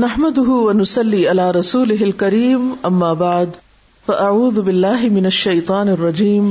[0.00, 3.56] نحمده ونسلي على رسوله الكريم، أما بعد،
[4.06, 6.46] فأعوذ بالله من الشيطان الرجيم،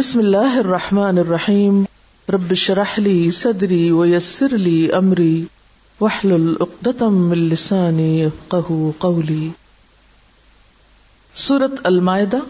[0.00, 1.86] بسم الله الرحمن الرحيم،
[2.30, 5.44] رب اشرح لي صدري ويسر لي أمري،
[6.00, 9.50] واحلل عقدة من لساني يفقهوا قولي.
[11.34, 12.42] سورة المائدة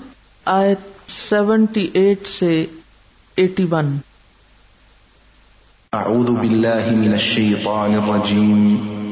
[0.49, 0.79] آیت
[1.09, 2.67] 78 سے
[3.39, 4.01] 81
[5.95, 9.12] أعوذ بالله من الشيطان الرجيم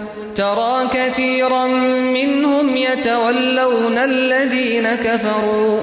[0.35, 1.65] ترى كثيرا
[2.13, 5.79] منهم يتولون الذين كفروا.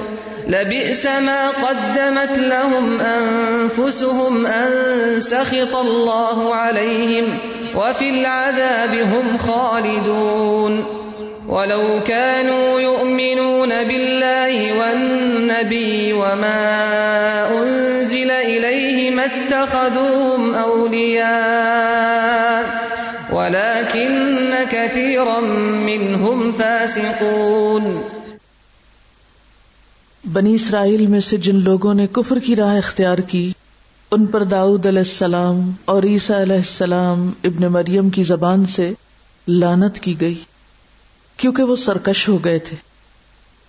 [0.47, 4.69] لبئس ما قدمت لهم أنفسهم أن
[5.19, 7.25] سخط الله عليهم
[7.75, 10.85] وفي العذاب هم خالدون.
[11.49, 16.71] ولو كانوا يؤمنون بالله والنبي وما
[17.61, 22.38] أنزل إليه ما اتخذوهم أولياء.
[23.49, 25.39] ولكن كثيرا
[25.81, 28.01] منهم فاسقون.
[30.25, 33.51] بنی اسرائیل میں سے جن لوگوں نے کفر کی راہ اختیار کی،
[34.11, 38.93] ان پر داؤد علیہ السلام اور عیسیٰ علیہ السلام ابن مریم کی زبان سے
[39.47, 40.35] لانت کی گئی،
[41.37, 42.77] کیونکہ وہ سرکش ہو گئے تھے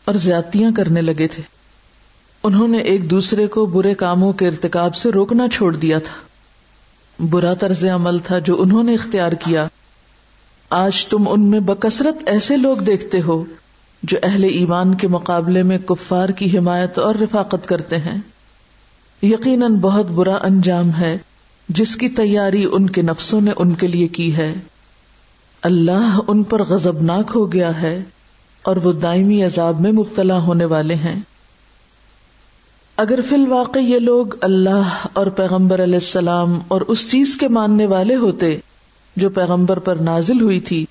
[0.05, 1.43] اور زیادتیاں کرنے لگے تھے۔
[2.45, 6.30] انہوں نے ایک دوسرے کو برے کاموں کے ارتکاب سے روکنا چھوڑ دیا تھا۔
[7.21, 9.67] برا طرز عمل تھا جو انہوں نے اختیار کیا۔
[10.71, 13.45] آج تم ان میں بکثرت ایسے لوگ دیکھتے ہو
[14.03, 18.19] جو اہل ایمان کے مقابلے میں کفار کی حمایت اور رفاقت کرتے ہیں۔
[19.23, 21.19] یقیناً بہت برا انجام ہے
[21.69, 24.55] جس کی تیاری ان کے نفسوں نے ان کے لیے کی ہے۔
[25.63, 28.03] اللہ ان پر غزبناک ہو گیا ہے
[28.63, 31.21] اور وہ دائمی عذاب میں مبتلا ہونے والے ہیں۔
[33.01, 37.87] اگر فی الواقع یہ لوگ اللہ اور پیغمبر علیہ السلام اور اس چیز کے ماننے
[37.87, 38.59] والے ہوتے
[39.17, 40.87] جو پیغمبر پر نازل ہوئی تھی،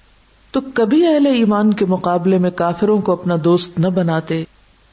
[0.52, 4.44] تو کبھی اہل ایمان کے مقابلے میں کافروں کو اپنا دوست نہ بناتے۔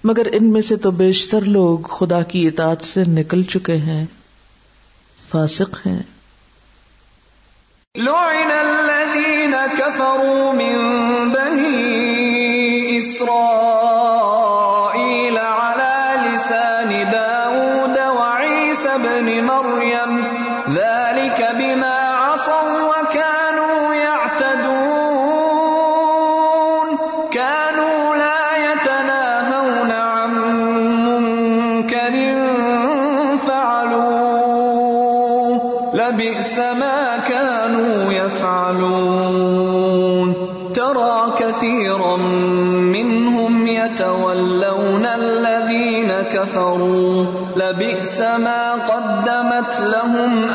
[0.05, 4.07] مگر ان میں سے تو بیشتر لوگ خدا کی اطاعت سے نکل چکے ہیں،
[5.31, 6.03] فاسق ہیں۔
[7.97, 10.79] لعن الذين كفروا من
[11.29, 11.93] بني
[12.99, 13.76] إسرائيل
[16.47, 20.25] لسان داود وعيسى بن مريم
[20.69, 24.87] ذلك بما عصوا وكانوا يعتدون
[27.33, 30.31] كانوا لا يتناهون عن
[31.07, 32.15] منكر
[33.47, 34.71] فعلوه
[35.95, 36.86] لبئس ما
[46.37, 47.25] كفروا
[47.57, 50.51] لبئس ما قدمت لهم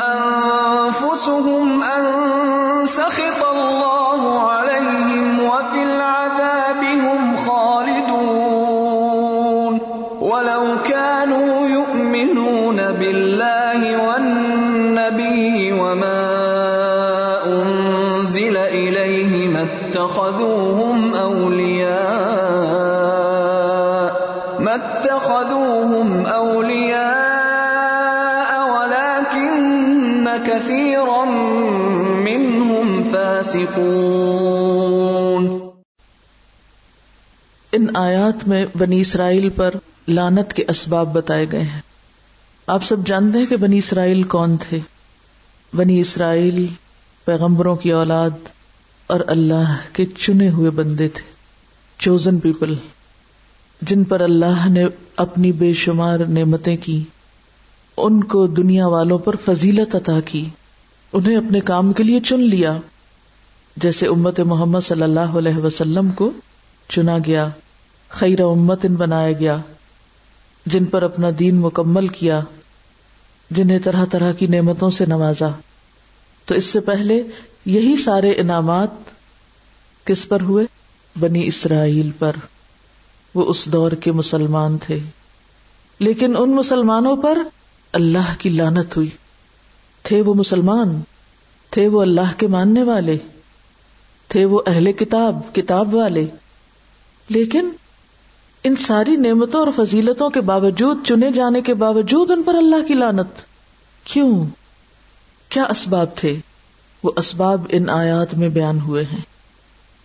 [38.22, 39.74] آیات میں بنی اسرائیل پر
[40.08, 41.80] لانت کے اسباب بتائے گئے ہیں۔
[42.66, 44.78] آپ سب جانتے ہیں کہ بنی اسرائیل کون تھے؟
[45.74, 46.66] بنی اسرائیل
[47.24, 48.30] پیغمبروں کی اولاد
[49.06, 51.22] اور اللہ کے چنے ہوئے بندے تھے،
[51.98, 52.74] چوزن پیپل،
[53.82, 54.84] جن پر اللہ نے
[55.16, 57.04] اپنی بے شمار نعمتیں کی۔
[57.96, 60.48] ان کو دنیا والوں پر فضیلت عطا کی۔
[61.12, 62.78] انہیں اپنے کام کے لیے چن لیا،
[63.76, 66.30] جیسے امت محمد صلی اللہ علیہ وسلم کو
[66.88, 67.48] چنا گیا۔
[68.12, 69.56] خیر امت ان بنایا گیا،
[70.66, 72.40] جن پر اپنا دین مکمل کیا،
[73.50, 75.48] جنہیں طرح طرح کی نعمتوں سے نوازا۔
[76.44, 77.22] تو اس سے پہلے
[77.66, 78.90] یہی سارے انعامات
[80.04, 80.64] کس پر ہوئے؟
[81.20, 82.36] بنی اسرائیل پر۔
[83.34, 84.98] وہ اس دور کے مسلمان تھے۔
[85.98, 87.38] لیکن ان مسلمانوں پر
[87.92, 89.08] اللہ کی لانت ہوئی۔
[90.02, 91.00] تھے وہ مسلمان،
[91.70, 93.18] تھے وہ اللہ کے ماننے والے،
[94.28, 96.26] تھے وہ اہل کتاب کتاب والے۔
[97.28, 97.70] لیکن
[98.64, 102.94] ان ساری نعمتوں اور فضیلتوں کے باوجود چنے جانے کے باوجود ان پر اللہ کی
[102.94, 103.26] لانت
[104.04, 104.46] کیوں؟
[105.48, 106.38] کیا اسباب تھے؟
[107.04, 109.20] وہ اسباب ان آیات میں بیان ہوئے ہیں۔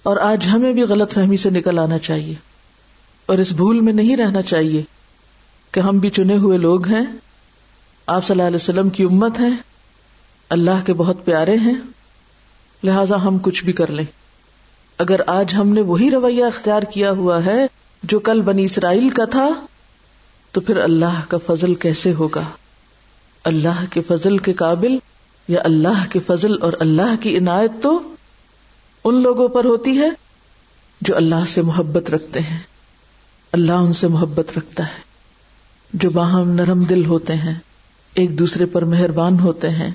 [0.04, 2.33] اور آج ہمیں بھی غلط فہمی سے نکل آنا چاہیے۔
[3.25, 4.83] اور اس بھول میں نہیں رہنا چاہیے
[5.71, 7.06] کہ ہم بھی چنے ہوئے لوگ ہیں۔
[8.07, 9.50] آپ صلی اللہ علیہ وسلم کی امت ہے
[10.50, 11.75] اللہ کے بہت پیارے ہیں۔
[12.83, 14.06] لہذا ہم کچھ بھی کر لیں۔
[14.98, 17.68] اگر آج ہم نے وہی رویہ اختیار کیا ہوا ہے
[18.03, 19.49] جو کل بنی اسرائیل کا تھا،
[20.51, 22.44] تو پھر اللہ کا فضل کیسے ہوگا؟
[23.44, 24.97] اللہ کے فضل کے قابل
[25.47, 27.99] یا اللہ کے فضل اور اللہ کی عنایت تو
[29.05, 30.09] ان لوگوں پر ہوتی ہے
[31.01, 32.57] جو اللہ سے محبت رکھتے ہیں۔
[33.53, 35.01] اللہ ان سے محبت رکھتا ہے،
[35.94, 37.53] جو باہم نرم دل ہوتے ہیں،
[38.15, 39.89] ایک دوسرے پر مہربان ہوتے ہیں،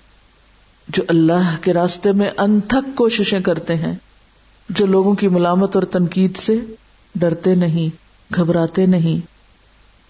[0.89, 3.95] جو اللہ کے راستے میں انتھک کوششیں کرتے ہیں،
[4.69, 6.59] جو لوگوں کی ملامت اور تنقید سے
[7.15, 7.97] ڈرتے نہیں،
[8.35, 9.27] گھبراتے نہیں۔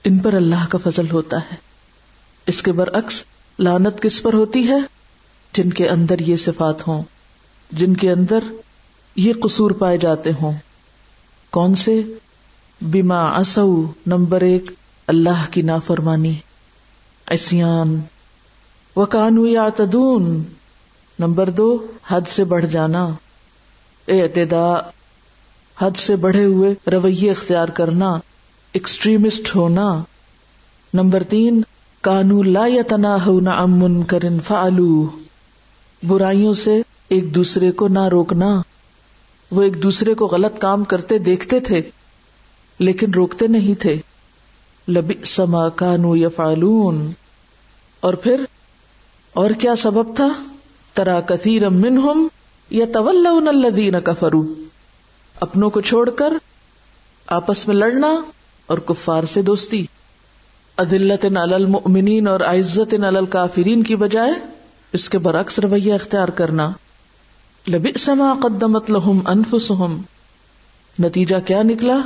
[0.04, 1.56] ان پر اللہ کا فضل ہوتا ہے۔
[2.46, 3.24] اس کے برعکس
[3.58, 4.76] لانت کس پر ہوتی ہے؟
[5.52, 7.02] جن کے اندر یہ صفات ہوں۔
[7.72, 8.38] جن کے اندر
[9.16, 10.52] یہ قصور پائے جاتے ہوں۔
[11.50, 12.02] کون سے؟
[12.80, 14.64] بیما اصو نمبر ایک،
[15.06, 16.34] اللہ کی نافرمانی۔
[17.30, 18.00] اسیان
[18.96, 20.42] و کانو یا تدون
[21.18, 23.08] نمبر دو، حد سے بڑھ جانا۔
[24.08, 24.74] اعتدا
[25.82, 28.18] حد سے بڑھے ہوئے رویے اختیار کرنا
[28.72, 30.02] ایکسٹریمسٹ ہونا۔
[30.94, 31.62] نمبر تین،
[32.00, 35.06] کانو لا تنا ہونا امن کرن فالو
[36.02, 38.62] برائیوں سے ایک دوسرے کو نہ روکنا۔
[39.50, 41.82] وہ ایک دوسرے کو غلط کام کرتے دیکھتے تھے،
[42.78, 43.96] لیکن روکتے نہیں تھے۔
[44.88, 47.12] لبی سما کانو یا فالون
[48.00, 48.44] اور پھر،
[49.32, 50.28] اور کیا سبب تھا؟
[50.94, 52.28] ترا کثیر منہم
[52.70, 54.71] یا طول الذین کفروا۔
[55.42, 56.32] اپنوں کو چھوڑ کر
[57.26, 58.14] آپس میں لڑنا
[58.66, 59.86] اور کفار سے دوستی۔
[60.78, 64.32] عدلت المؤمنین اور عزت الکافرین کی بجائے
[64.92, 66.70] اس کے برعکس رویہ اختیار کرنا۔
[67.68, 70.02] لبی سما قدمت لہم انفسہم
[70.98, 71.98] نتیجہ کیا نکلا؟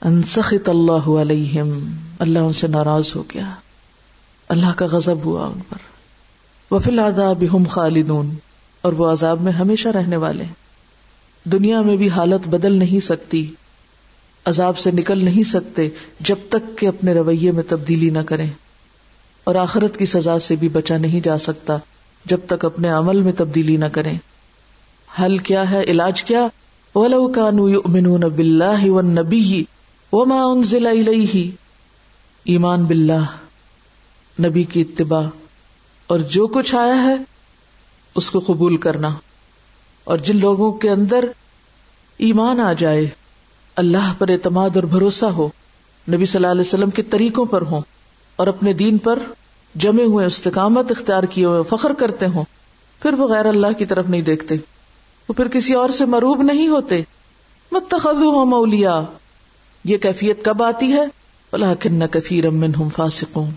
[0.00, 3.50] انسخت اللہ علیہم۔ اللہ ان سے ناراض ہو گیا۔
[4.48, 5.78] اللہ کا غضب ہوا ان پر۔
[6.74, 8.34] وفی العذاب ہم خالدون۔
[8.82, 10.44] اور وہ عذاب میں ہمیشہ رہنے والے۔
[11.52, 13.54] دنیا میں بھی حالت بدل نہیں سکتی،
[14.44, 15.88] عذاب سے نکل نہیں سکتے
[16.20, 18.50] جب تک کہ اپنے رویے میں تبدیلی نہ کریں۔
[19.44, 21.76] اور آخرت کی سزا سے بھی بچا نہیں جا سکتا
[22.24, 24.18] جب تک اپنے عمل میں تبدیلی نہ کریں۔
[25.22, 26.46] حل کیا ہے؟ علاج کیا؟
[26.94, 29.62] ولو كانوا يؤمنون بالله والنبي
[30.12, 31.48] وما انزل اليه
[32.44, 33.24] ایمان باللہ،
[34.46, 35.26] نبی کی اتباع۔
[36.06, 37.14] اور جو کچھ آیا ہے،
[38.14, 39.08] اس کو قبول کرنا۔
[40.10, 41.24] اور جن لوگوں کے اندر
[42.18, 43.08] ایمان آ جائے،
[43.76, 45.48] اللہ پر اعتماد اور بھروسہ ہو،
[46.08, 47.80] نبی صلی اللہ علیہ وسلم کے طریقوں پر ہوں
[48.36, 49.18] اور اپنے دین پر
[49.74, 52.44] جمے ہوئے استقامت اختیار کیے ہوئے فخر کرتے ہوں،
[53.02, 54.56] پھر وہ غیر اللہ کی طرف نہیں دیکھتے۔
[55.28, 57.02] وہ پھر کسی اور سے مروب نہیں ہوتے۔
[57.72, 59.02] متخذ ہو مولیا
[59.84, 61.02] یہ کیفیت کب آتی ہے؟
[61.52, 63.50] اللہ کن کثیر امن ہوں فاسکوں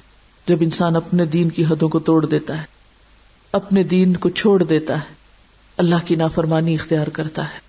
[0.47, 2.65] جب انسان اپنے دین کی حدوں کو توڑ دیتا ہے،
[3.51, 5.22] اپنے دین کو چھوڑ دیتا ہے۔
[5.77, 7.59] اللہ کی نافرمانی اختیار کرتا ہے۔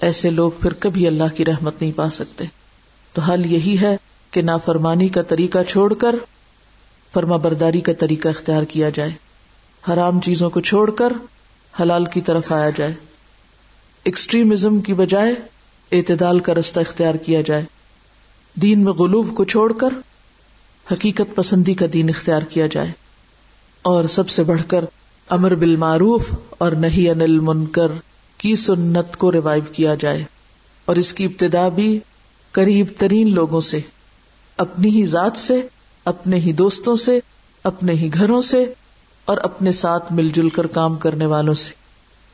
[0.00, 2.44] ایسے لوگ پھر کبھی اللہ کی رحمت نہیں پا سکتے۔
[3.12, 3.96] تو حل یہی ہے
[4.30, 6.14] کہ نافرمانی کا طریقہ چھوڑ کر
[7.14, 9.10] فرما برداری کا طریقہ اختیار کیا جائے۔
[9.92, 11.12] حرام چیزوں کو چھوڑ کر
[11.80, 12.94] حلال کی طرف آیا جائے۔
[14.04, 15.34] ایکسٹریمزم کی بجائے
[15.92, 17.62] اعتدال کا رستہ اختیار کیا جائے۔
[18.54, 19.88] دین میں غلوب کو چھوڑ کر
[20.92, 22.92] حقیقت پسندی کا دین اختیار کیا جائے۔
[23.82, 24.84] اور سب سے بڑھ کر
[25.30, 26.24] امر بالمعروف
[26.58, 27.86] اور نہیں انل منکر
[28.38, 30.24] کی سنت کو ریوائو کیا جائے
[30.84, 31.98] اور اس کی ابتدا بھی
[32.52, 33.80] قریب ترین لوگوں سے،
[34.56, 35.66] اپنی ہی ذات سے،
[36.04, 37.20] اپنے ہی دوستوں سے،
[37.64, 38.72] اپنے ہی گھروں سے
[39.24, 41.72] اور اپنے ساتھ مل جل کر کام کرنے والوں سے۔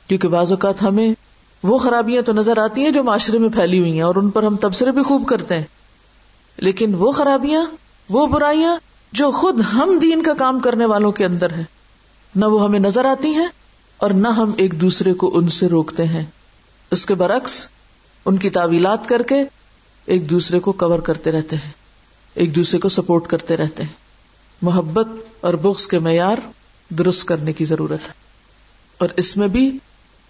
[0.07, 1.15] کیونکہ بعض اوقات ہمیں
[1.63, 4.43] وہ خرابیاں تو نظر آتی ہیں جو معاشرے میں پھیلی ہوئی ہیں اور ان پر
[4.43, 5.65] ہم تبصرے بھی خوب کرتے ہیں۔
[6.57, 7.65] لیکن وہ خرابیاں،
[8.09, 8.77] وہ برائیاں
[9.13, 11.82] جو خود ہم دین کا کام کرنے والوں کے اندر ہے
[12.35, 13.49] نہ وہ ہمیں نظر آتی ہیں
[13.97, 16.25] اور نہ ہم ایک دوسرے کو ان سے روکتے ہیں۔
[16.91, 17.69] اس کے برعکس،
[18.25, 19.37] ان کی تعویلات کر کے
[20.07, 21.71] ایک دوسرے کو کور کرتے رہتے ہیں،
[22.35, 23.91] ایک دوسرے کو سپورٹ کرتے رہتے ہیں۔
[24.63, 25.09] محبت
[25.41, 26.37] اور بغض کے معیار
[26.89, 28.13] درست کرنے کی ضرورت ہے۔
[28.99, 29.79] اور اس میں بھی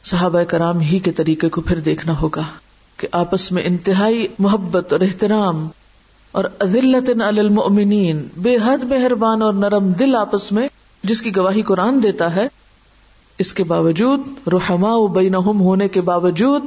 [0.04, 2.42] صحابہ کرام ہی کے طریقے کو پھر دیکھنا ہوگا
[2.96, 5.68] کہ آپس میں انتہائی محبت اور احترام
[6.32, 7.10] اور عدلت
[8.36, 10.68] بے حد مہربان اور نرم دل آپس میں
[11.02, 12.48] جس کی گواہی قرآن دیتا ہے،
[13.38, 14.20] اس کے باوجود
[14.52, 16.62] رحما و بینہم ہونے کے باوجود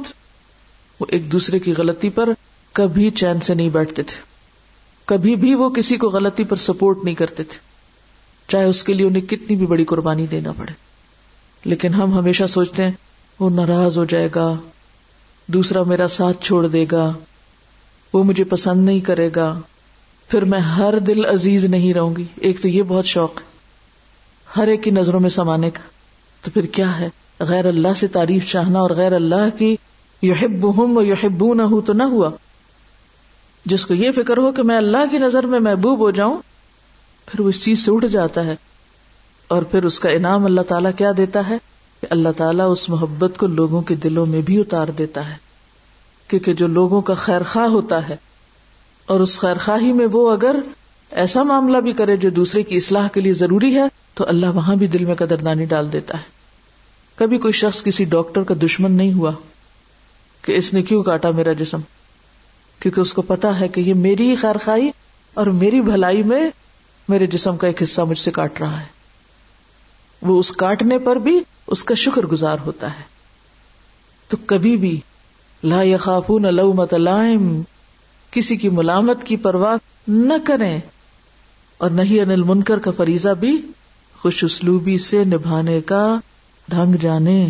[1.00, 2.28] وہ ایک دوسرے کی غلطی پر
[2.72, 4.22] کبھی چین سے نہیں بیٹھتے تھے۔
[5.04, 7.58] کبھی بھی وہ کسی کو غلطی پر سپورٹ نہیں کرتے تھے۔
[8.48, 10.72] چاہے اس کے لیے انہیں کتنی بھی بڑی قربانی دینا پڑے۔
[11.64, 12.92] لیکن ہم ہمیشہ سوچتے ہیں،
[13.40, 14.54] وہ ناراض ہو جائے گا،
[15.46, 17.12] دوسرا میرا ساتھ چھوڑ دے گا،
[18.12, 19.60] وہ مجھے پسند نہیں کرے گا۔
[20.28, 23.55] پھر میں ہر دل عزیز نہیں رہوں گی۔ ایک تو یہ بہت شوق ہے۔
[24.56, 25.80] ہر ایک کی نظروں میں سمانے کا۔
[26.42, 27.08] تو پھر کیا ہے؟
[27.40, 29.76] غیر اللہ سے تعریف چاہنا اور غیر اللہ کی
[30.22, 32.30] یحب ہوں نہ ہوں تو نہ ہوا۔
[33.64, 36.38] جس کو یہ فکر ہو کہ میں اللہ کی نظر میں محبوب ہو جاؤں،
[37.26, 38.56] پھر وہ اس چیز سے اٹھ جاتا ہے۔
[39.48, 41.58] اور پھر اس کا انعام اللہ تعالیٰ کیا دیتا ہے؟
[42.00, 45.36] کہ اللہ تعالیٰ اس محبت کو لوگوں کے دلوں میں بھی اتار دیتا ہے۔
[46.28, 48.16] کیونکہ جو لوگوں کا خیر خواہ ہوتا ہے،
[49.06, 50.56] اور اس خیر خواہی میں وہ اگر
[51.10, 54.76] ایسا معاملہ بھی کرے جو دوسرے کی اصلاح کے لیے ضروری ہے تو اللہ وہاں
[54.76, 56.22] بھی دل میں قدردانی ڈال دیتا ہے۔
[57.16, 59.30] کبھی کوئی شخص کسی ڈاکٹر کا دشمن نہیں ہوا
[60.42, 61.80] کہ اس نے کیوں کاٹا میرا جسم؟
[62.80, 64.90] کیونکہ اس کو پتا ہے کہ یہ میری ہی خیر خائی
[65.34, 66.50] اور میری بھلائی میں
[67.08, 68.86] میرے جسم کا ایک حصہ مجھ سے کاٹ رہا ہے۔
[70.22, 73.02] وہ اس کاٹنے پر بھی اس کا شکر گزار ہوتا ہے۔
[74.28, 75.00] تو کبھی بھی
[75.64, 77.62] لا یخافون لومت لائم،
[78.30, 79.76] کسی کی ملامت کی پرواہ
[80.08, 80.80] نہ کریں
[81.78, 83.66] اور نہیں انل منکر کا فریضہ بھی
[84.18, 86.16] خوش اسلوبی سے نبھانے کا
[86.68, 87.48] ڈھنگ جانے،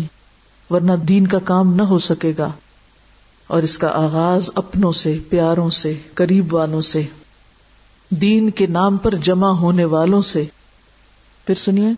[0.69, 2.51] ورنہ دین کا کام نہ ہو سکے گا۔
[3.47, 7.03] اور اس کا آغاز اپنوں سے، پیاروں سے، قریب والوں سے۔
[8.09, 10.45] دین کے نام پر جمع ہونے والوں سے۔
[11.45, 11.89] پھر سنیے۔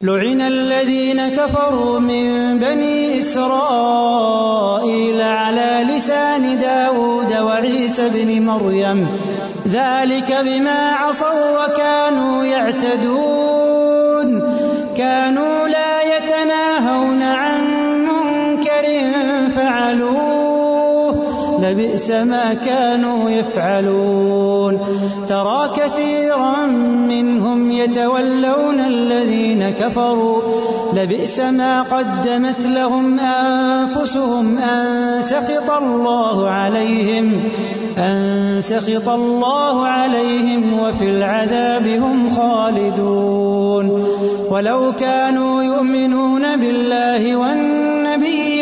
[0.00, 9.06] لعن الذين كفروا من بني إسرائيل على لسان داود وعيسى بن مريم
[9.68, 13.94] ذلك بما عصوا وكانوا يعتدون.
[14.96, 15.53] كانوا
[21.64, 24.78] لبئس ما كانوا يفعلون.
[25.28, 26.66] ترى كثيرا
[27.08, 30.42] منهم يتولون الذين كفروا.
[30.94, 37.42] لبئس ما قدمت لهم أنفسهم أن سخط الله عليهم،
[37.98, 44.04] أن سخط الله عليهم وفي العذاب هم خالدون.
[44.50, 47.83] ولو كانوا يؤمنون بالله والنبي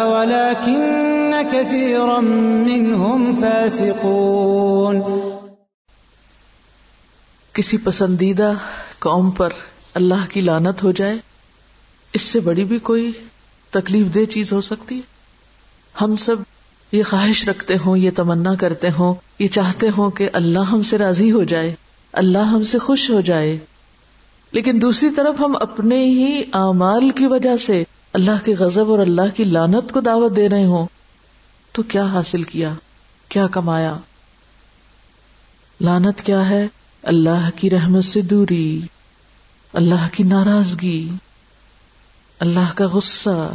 [0.06, 5.02] ولكن كثيرا منهم فاسقون۔
[7.52, 8.52] کسی پسندیدہ
[8.98, 9.48] قوم پر
[9.94, 11.16] اللہ کی لانت ہو جائے،
[12.12, 13.12] اس سے بڑی بھی کوئی
[13.70, 15.00] تکلیف دہ چیز ہو سکتی؟
[16.00, 16.36] ہم سب
[16.92, 20.98] یہ خواہش رکھتے ہوں، یہ تمنا کرتے ہوں، یہ چاہتے ہوں کہ اللہ ہم سے
[20.98, 21.74] راضی ہو جائے،
[22.12, 23.58] اللہ ہم سے خوش ہو جائے۔
[24.52, 29.36] لیکن دوسری طرف ہم اپنے ہی اعمال کی وجہ سے اللہ کے غضب اور اللہ
[29.36, 30.86] کی لانت کو دعوت دے رہے ہوں۔
[31.72, 32.74] تو کیا حاصل کیا؟
[33.28, 33.96] کیا کمایا؟
[35.80, 36.66] لانت کیا ہے؟
[37.02, 38.80] اللہ کی رحمت سے دوری،
[39.72, 41.08] اللہ کی ناراضگی،
[42.38, 43.54] اللہ کا غصہ۔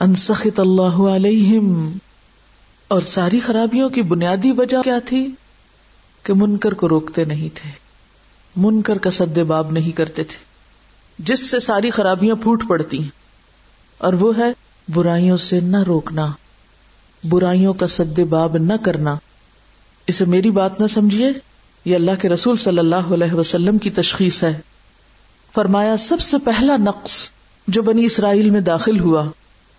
[0.00, 1.98] انسخت اللہ علیہم۔
[2.88, 5.28] اور ساری خرابیوں کی بنیادی وجہ کیا تھی؟
[6.22, 7.70] کہ منکر کو روکتے نہیں تھے۔
[8.56, 10.36] منکر کا سد باب نہیں کرتے تھے۔
[11.18, 13.08] جس سے ساری خرابیاں پھوٹ پڑتی ہیں۔
[13.98, 14.52] اور وہ ہے
[14.88, 16.26] برائیوں سے نہ روکنا۔
[17.24, 19.16] برائیوں کا سد باب نہ کرنا۔
[20.06, 21.32] اسے میری بات نہ سمجھیے۔
[21.84, 24.60] یہ اللہ کے رسول صلی اللہ علیہ وسلم کی تشخیص ہے۔
[25.54, 27.30] فرمایا، سب سے پہلا نقص
[27.68, 29.24] جو بنی اسرائیل میں داخل ہوا،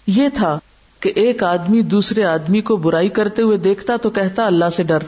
[0.08, 0.60] یہ تھا
[1.00, 5.00] کہ ایک آدمی دوسرے آدمی کو برائی کرتے ہوئے دیکھتا تو کہتا اللہ سے ڈر،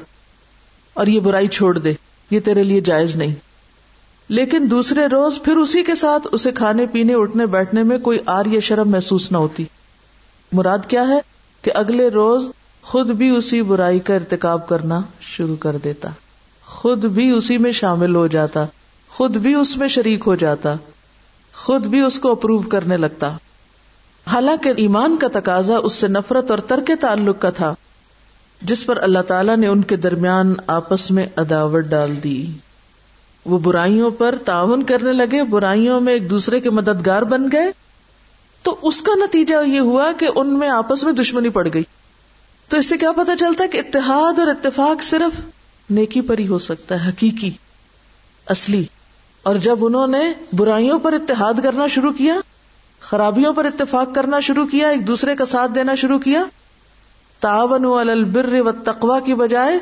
[0.93, 1.93] اور یہ برائی چھوڑ دے،
[2.31, 3.35] یہ تیرے لیے جائز نہیں۔
[4.29, 8.45] لیکن دوسرے روز پھر اسی کے ساتھ اسے کھانے، پینے، اٹھنے، بیٹھنے میں کوئی آر
[8.45, 9.63] یا شرم محسوس نہ ہوتی۔
[10.51, 11.19] مراد کیا ہے؟
[11.61, 12.45] کہ اگلے روز
[12.81, 16.09] خود بھی اسی برائی کا ارتکاب کرنا شروع کر دیتا۔
[16.65, 18.65] خود بھی اسی میں شامل ہو جاتا،
[19.09, 20.73] خود بھی اس میں شریک ہو جاتا،
[21.53, 23.37] خود بھی اس کو اپروو کرنے لگتا۔
[24.27, 27.75] حالانکہ ایمان کا تقاضا اس سے نفرت اور ترک تعلق کا تھا،
[28.61, 32.45] جس پر اللہ تعالیٰ نے ان کے درمیان آپس میں عداوت ڈال دی۔
[33.45, 37.71] وہ برائیوں پر تعاون کرنے لگے، برائیوں میں ایک دوسرے کے مددگار بن گئے۔
[38.63, 41.83] تو اس کا نتیجہ یہ ہوا کہ ان میں آپس میں دشمنی پڑ گئی۔
[42.69, 45.41] تو اس سے کیا پتا چلتا ہے کہ اتحاد اور اتفاق صرف
[45.89, 47.51] نیکی پر ہی ہو سکتا ہے، حقیقی،
[48.45, 48.85] اصلی۔
[49.43, 52.35] اور جب انہوں نے برائیوں پر اتحاد کرنا شروع کیا
[53.11, 56.43] خرابیوں پر اتفاق کرنا شروع کیا، ایک دوسرے کا ساتھ دینا شروع کیا۔
[57.39, 59.79] تعاون البر و تقوا کی بجائے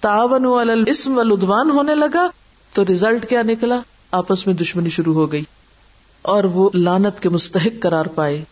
[0.00, 2.28] تعاون الاسم والعدوان ہونے لگا
[2.74, 3.80] تو ریزلٹ کیا نکلا؟
[4.12, 5.42] آپس میں دشمنی شروع ہو گئی
[6.22, 8.44] اور وہ لانت کے مستحق قرار پائے۔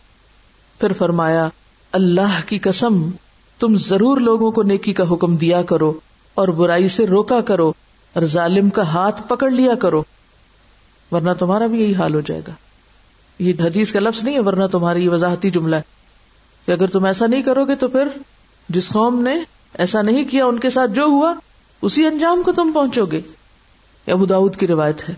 [0.79, 1.49] پھر فرمایا،
[1.91, 3.09] اللہ کی قسم،
[3.59, 5.93] تم ضرور لوگوں کو نیکی کا حکم دیا کرو
[6.33, 7.73] اور برائی سے روکا کرو
[8.13, 10.03] اور ظالم کا ہاتھ پکڑ لیا کرو،
[11.11, 12.51] ورنہ تمہارا بھی یہی حال ہو جائے گا۔
[13.39, 15.81] یہ حدیث کا لفظ نہیں ہے، ورنہ تمہاری یہ وضاحتی جملہ ہے۔
[16.65, 18.07] کہ اگر تم ایسا نہیں کرو گے تو پھر
[18.69, 19.33] جس قوم نے
[19.73, 21.33] ایسا نہیں کیا، ان کے ساتھ جو ہوا،
[21.81, 23.21] اسی انجام کو تم پہنچو گے۔
[24.07, 25.15] ابو داود کی روایت ہے۔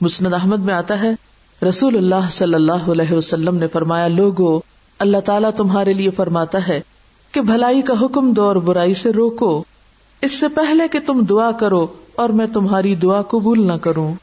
[0.00, 1.10] مسند احمد میں آتا ہے،
[1.68, 4.60] رسول اللہ صلی اللہ علیہ وسلم نے فرمایا، لوگو،
[4.98, 6.80] اللہ تعالیٰ تمہارے لیے فرماتا ہے
[7.32, 9.64] کہ بھلائی کا حکم دو اور برائی سے روکو۔
[10.22, 14.14] اس سے پہلے کہ تم دعا کرو اور میں تمہاری دعا قبول نہ کروں۔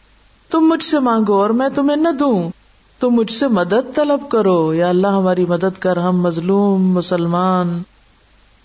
[0.49, 2.49] تم مجھ سے مانگو اور میں تمہیں نہ دوں۔
[3.03, 7.81] تم مجھ سے مدد طلب کرو۔ یا اللہ، ہماری مدد کر۔ ہم مظلوم، مسلمان،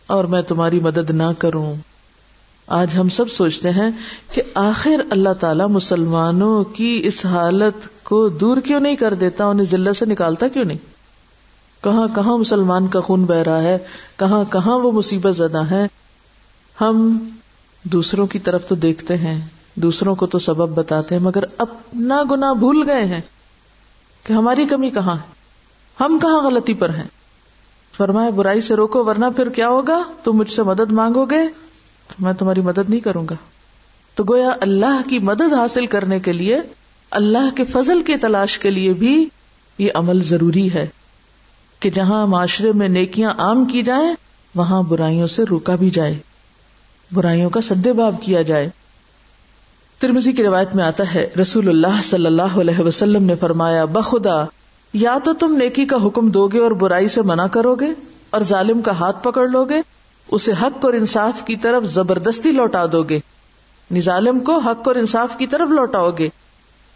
[0.07, 1.75] اور میں تمہاری مدد نہ کروں۔
[2.67, 3.91] آج ہم سب سوچتے ہیں
[4.33, 9.67] کہ آخر اللہ تعالی مسلمانوں کی اس حالت کو دور کیوں نہیں کر دیتا، انہیں
[9.71, 10.79] ذلت سے نکالتا کیوں نہیں؟
[11.85, 13.79] کہاں کہاں مسلمان کا خون بہ رہا ہے؟
[14.17, 15.87] کہاں کہاں وہ مصیبت زدہ ہے؟
[16.81, 17.29] ہم
[17.83, 22.53] دوسروں کی طرف تو دیکھتے ہیں، دوسروں کو تو سبب بتاتے ہیں، مگر اپنا گنا
[22.53, 23.21] بھول گئے ہیں۔
[24.29, 25.33] کہ ہماری کمی کہاں ہے؟
[26.01, 27.05] ہم کہاں غلطی پر ہیں؟
[27.97, 31.49] فرمائے برائی سے روکو، ورنہ پھر کیا ہوگا؟ تم مجھ سے مدد مانگو گے؟
[32.21, 33.35] میں تمہاری مدد نہیں کروں گا۔
[34.15, 36.61] تو گویا اللہ کی مدد حاصل کرنے کے لیے،
[37.11, 39.29] اللہ کے فضل کی تلاش کے لیے بھی
[39.79, 40.87] یہ عمل ضروری ہے
[41.81, 44.15] کہ جہاں معاشرے میں نیکیاں عام کی جائیں،
[44.55, 46.19] وہاں برائیوں سے روکا بھی جائے۔
[47.13, 48.71] برائیوں کا سدے باب کیا جائے۔
[49.99, 54.45] ترمزی کی روایت میں آتا ہے، رسول اللہ صلی اللہ علیہ وسلم نے فرمایا، بخدا،
[54.93, 57.87] یا تو تم نیکی کا حکم دو گے اور برائی سے منع کرو گے
[58.31, 59.81] اور ظالم کا ہاتھ پکڑ لو گے
[60.31, 64.97] اسے حق اور انصاف کی طرف زبردستی لوٹا دو گے یعنی ظالم کو حق اور
[64.97, 66.29] انصاف کی طرف لوٹاؤ گے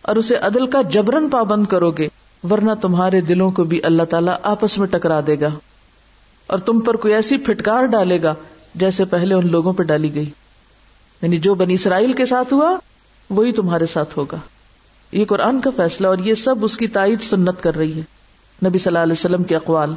[0.02, 2.08] اور اسے عدل کا جبرن پابند کرو گے
[2.50, 5.48] ورنہ تمہارے دلوں کو بھی اللہ تعالیٰ آپس میں ٹکرا دے گا۔
[6.46, 8.34] اور تم پر کوئی ایسی پھٹکار ڈالے گا
[8.74, 10.30] جیسے پہلے ان لوگوں پہ ڈالی گئی۔
[11.22, 12.76] یعنی جو بنی اسرائیل کے ساتھ ہوا
[13.32, 14.36] وہی تمہارے ساتھ ہوگا۔
[15.12, 18.02] یہ قرآن کا فیصلہ اور یہ سب اس کی تائید سنت کر رہی ہے۔
[18.66, 19.94] نبی صلی اللہ علیہ وسلم کے اقوال۔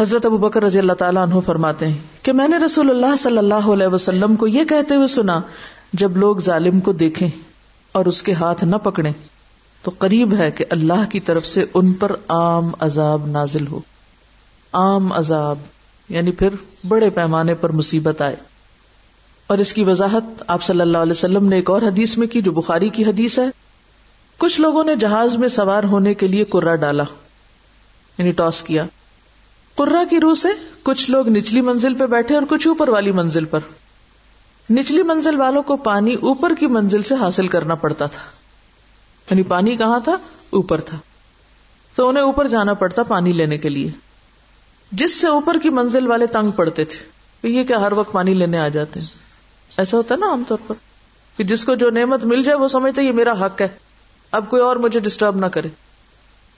[0.00, 3.38] حضرت ابو بکر رضی اللہ تعالیٰ عنہ فرماتے ہیں کہ میں نے رسول اللہ صلی
[3.38, 5.40] اللہ علیہ وسلم کو یہ کہتے ہوئے سنا،
[5.92, 7.28] جب لوگ ظالم کو دیکھیں
[7.92, 9.10] اور اس کے ہاتھ نہ پکڑے
[9.82, 13.80] تو قریب ہے کہ اللہ کی طرف سے ان پر عام عذاب نازل ہو۔
[14.72, 15.58] عام عذاب
[16.08, 16.48] یعنی پھر
[16.88, 18.36] بڑے پیمانے پر مصیبت آئے۔
[19.46, 22.42] اور اس کی وضاحت آپ صلی اللہ علیہ وسلم نے ایک اور حدیث میں کی
[22.42, 23.44] جو بخاری کی حدیث ہے۔
[24.38, 27.04] کچھ لوگوں نے جہاز میں سوار ہونے کے لیے کرا ڈالا
[28.18, 28.86] یعنی ٹاس کیا۔
[29.74, 30.48] قرا کی روح سے
[30.82, 33.58] کچھ لوگ نچلی منزل پہ بیٹھے اور کچھ اوپر والی منزل پر۔
[34.70, 38.22] نچلی منزل والوں کو پانی اوپر کی منزل سے حاصل کرنا پڑتا تھا۔
[39.30, 40.16] یعنی پانی کہاں تھا؟
[40.50, 40.96] اوپر تھا۔
[41.94, 43.90] تو انہیں اوپر جانا پڑتا پانی لینے کے لیے۔
[44.92, 48.58] جس سے اوپر کی منزل والے تنگ پڑتے تھے۔ یہ کیا ہر وقت پانی لینے
[48.58, 49.23] آ جاتے ہیں۔
[49.76, 50.74] ایسا ہوتا ہے نا عام طور پر
[51.36, 53.68] کہ جس کو جو نعمت مل جائے وہ سمجھتے یہ میرا حق ہے،
[54.30, 55.68] اب کوئی اور مجھے ڈسٹرب نہ کرے۔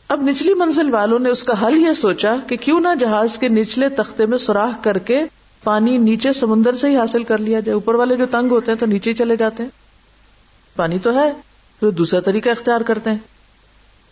[0.09, 3.49] اب نچلی منزل والوں نے اس کا حل یہ سوچا کہ کیوں نہ جہاز کے
[3.49, 5.25] نچلے تختے میں سوراخ کر کے
[5.65, 8.79] پانی نیچے سمندر سے ہی حاصل کر لیا جائے۔ اوپر والے جو تنگ ہوتے ہیں
[8.79, 9.71] تو نیچے چلے جاتے ہیں۔
[10.77, 11.33] پانی تو ہے
[11.81, 13.19] تو دوسرا طریقہ اختیار کرتے ہیں۔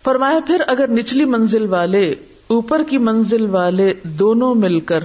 [0.04, 2.14] فرمایا، پھر اگر نچلی منزل والے،
[2.46, 5.00] اوپر کی منزل والے دونوں مل کر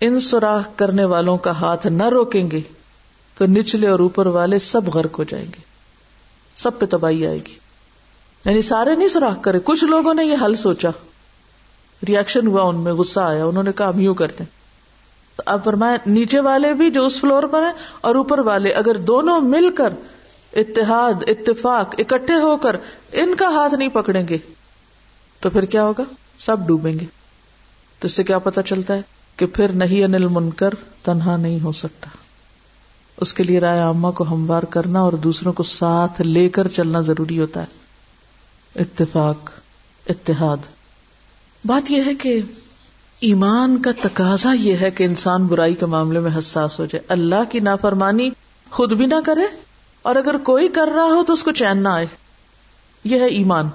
[0.00, 2.60] ان سوراخ کرنے والوں کا ہاتھ نہ روکیں گے
[3.38, 5.60] تو نچلے اور اوپر والے سب غرق ہو جائیں گے۔
[6.56, 7.54] سب پہ تباہی آئے گی۔
[8.44, 10.88] یعنی سارے نہیں سوراخ کرے، کچھ لوگوں نے یہ حل سوچا۔
[12.08, 14.44] ریئیکشن ہوا ان میں، غصہ آیا، انہوں نے کہا ہم یوں کرتے
[15.36, 18.96] تو اب فرمایا، نیچے والے بھی جو اس فلور پر ہیں اور اوپر والے، اگر
[18.96, 19.88] دونوں مل کر
[20.52, 22.76] اتحاد، اتفاق، اکٹھے ہو کر
[23.12, 24.38] ان کا ہاتھ نہیں پکڑیں گے،
[25.40, 26.04] تو پھر کیا ہوگا؟
[26.38, 27.06] سب ڈوبیں گے۔
[27.98, 29.02] تو اس سے کیا پتا چلتا ہے
[29.36, 30.70] کہ پھر نہیں انل منکر
[31.02, 32.10] تنہا نہیں ہو سکتا۔
[33.20, 37.00] اس کے لیے رائے عامہ کو ہموار کرنا اور دوسروں کو ساتھ لے کر چلنا
[37.00, 37.66] ضروری ہوتا ہے۔
[38.80, 39.50] اتفاق،
[40.08, 40.56] اتحاد۔
[41.64, 42.40] بات یہ ہے کہ
[43.20, 47.50] ایمان کا تقاضا یہ ہے کہ انسان برائی کے معاملے میں حساس ہو جائے۔ اللہ
[47.50, 48.30] کی نافرمانی
[48.70, 49.56] خود بھی نہ کرے
[50.02, 52.06] اور اگر کوئی کر رہا ہو تو اس کو چین نہ آئے۔
[53.04, 53.68] یہ ہے ایمان۔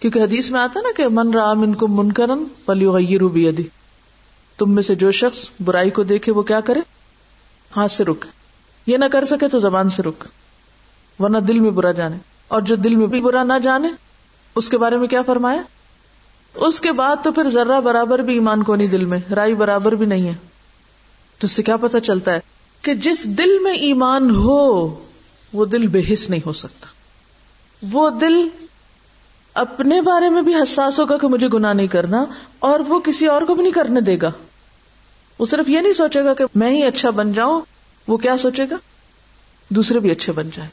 [0.00, 3.62] کیونکہ حدیث میں آتا نا کہ من رام ان کو منکرن پلی روبی ادی
[4.58, 6.80] تم میں سے جو شخص برائی کو دیکھے وہ کیا کرے؟
[7.76, 8.24] ہاتھ سے رک
[8.86, 10.24] یہ نہ کر سکے تو زبان سے رک،
[11.18, 12.16] ورنہ دل میں برا جانے۔
[12.48, 13.88] اور جو دل میں بھی برا نہ جانے،
[14.54, 15.62] اس کے بارے میں کیا فرمایا؟
[16.54, 19.94] اس کے بعد تو پھر ذرہ برابر بھی ایمان کو نہیں دل میں رائی برابر
[19.94, 20.34] بھی نہیں ہے۔
[21.38, 22.40] تو اس سے کیا پتا چلتا ہے
[22.82, 24.94] کہ جس دل میں ایمان ہو،
[25.52, 26.86] وہ دل بے حص نہیں ہو سکتا۔
[27.92, 28.48] وہ دل
[29.54, 32.24] اپنے بارے میں بھی حساس ہوگا کہ مجھے گناہ نہیں کرنا،
[32.58, 34.30] اور وہ کسی اور کو بھی نہیں کرنے دے گا۔
[35.38, 37.60] وہ صرف یہ نہیں سوچے گا کہ میں ہی اچھا بن جاؤں
[38.08, 38.76] وہ کیا سوچے گا؟
[39.68, 40.68] دوسرے بھی اچھے بن جائے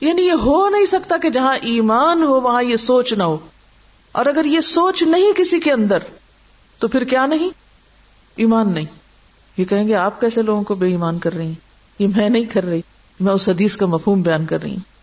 [0.00, 3.38] یعنی یہ ہو نہیں سکتا کہ جہاں ایمان ہو، وہاں یہ سوچ نہ ہو۔
[4.12, 5.98] اور اگر یہ سوچ نہیں کسی کے اندر،
[6.78, 7.50] تو پھر کیا نہیں؟
[8.36, 8.84] ایمان نہیں۔
[9.56, 11.54] یہ کہیں گے، آپ کیسے لوگوں کو بے ایمان کر رہی ہیں؟
[11.98, 12.80] یہ میں نہیں کر رہی،
[13.20, 14.98] میں اس حدیث کا مفہوم بیان کر رہی ہوں۔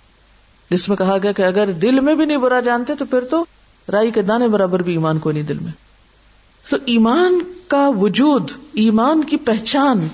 [0.70, 3.46] جس میں کہا گیا کہ اگر دل میں بھی نہیں برا جانتے، تو پھر تو
[3.92, 5.72] رائی کے دانے برابر بھی ایمان کو نہیں دل میں۔
[6.70, 10.08] تو ایمان کا وجود، ایمان کی پہچان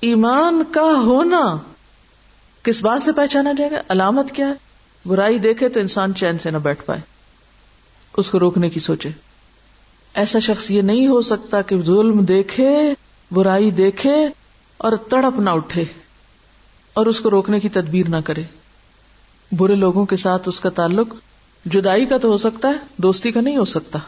[0.00, 1.56] ایمان کا ہونا
[2.62, 4.54] کس بات سے پہچانا جائے گا؟ علامت کیا ہے؟
[5.06, 7.00] برائی دیکھے تو انسان چین سے نہ بیٹھ پائے،
[8.16, 9.10] اس کو روکنے کی سوچے۔
[10.14, 12.94] ایسا شخص یہ نہیں ہو سکتا کہ ظلم دیکھے،
[13.30, 14.28] برائی دیکھے
[14.76, 15.84] اور تڑپ نہ اٹھے
[16.94, 18.42] اور اس کو روکنے کی تدبیر نہ کرے۔
[19.52, 21.14] برے لوگوں کے ساتھ اس کا تعلق
[21.64, 23.98] جدائی کا تو ہو سکتا ہے، دوستی کا نہیں ہو سکتا۔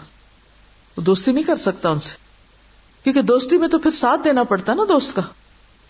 [0.96, 2.14] دوستی نہیں کر سکتا ان سے،
[3.04, 5.22] کیونکہ دوستی میں تو پھر ساتھ دینا پڑتا نا دوست کا۔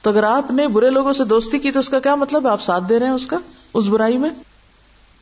[0.06, 2.62] تو اگر آپ نے برے لوگوں سے دوستی کی تو اس کا کیا مطلب آپ
[2.62, 3.36] ساتھ دے رہے ہیں اس کا،
[3.74, 4.30] اس برائی میں؟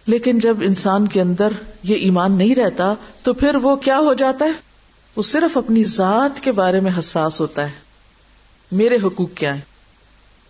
[0.07, 1.49] لیکن جب انسان کے اندر
[1.83, 4.51] یہ ایمان نہیں رہتا تو پھر وہ کیا ہو جاتا ہے؟
[5.16, 7.70] وہ صرف اپنی ذات کے بارے میں حساس ہوتا ہے۔
[8.73, 9.61] میرے حقوق کیا ہے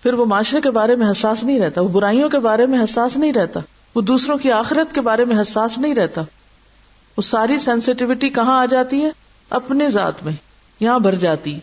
[0.03, 3.17] پھر وہ معاشرے کے بارے میں حساس نہیں رہتا، وہ برائیوں کے بارے میں حساس
[3.17, 3.61] نہیں رہتا،
[3.95, 6.23] وہ دوسروں کی آخرت کے بارے میں حساس نہیں رہتا۔
[7.17, 9.11] وہ ساری سینسٹیوٹی کہاں آ جاتی ہے؟
[9.51, 10.33] اپنے ذات میں،
[10.81, 11.59] یہاں بھر جاتی۔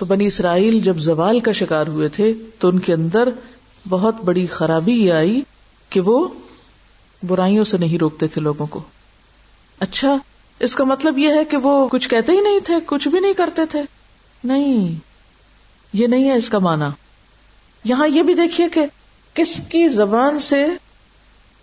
[0.00, 3.28] تو بنی اسرائیل جب زوال کا شکار ہوئے تھے تو ان کے اندر
[3.88, 5.40] بہت بڑی خرابی یہ آئی
[5.88, 6.28] کہ وہ
[7.22, 8.80] برائیوں سے نہیں روکتے تھے لوگوں کو۔
[9.78, 10.16] اچھا
[10.60, 13.34] اس کا مطلب یہ ہے کہ وہ کچھ کہتے ہی نہیں تھے، کچھ بھی نہیں
[13.34, 13.82] کرتے تھے۔
[14.44, 14.94] نہیں،
[15.92, 16.84] یہ نہیں ہے اس کا معنی۔
[17.84, 18.86] یہاں یہ بھی دیکھیے کہ
[19.34, 20.66] کس کی زبان سے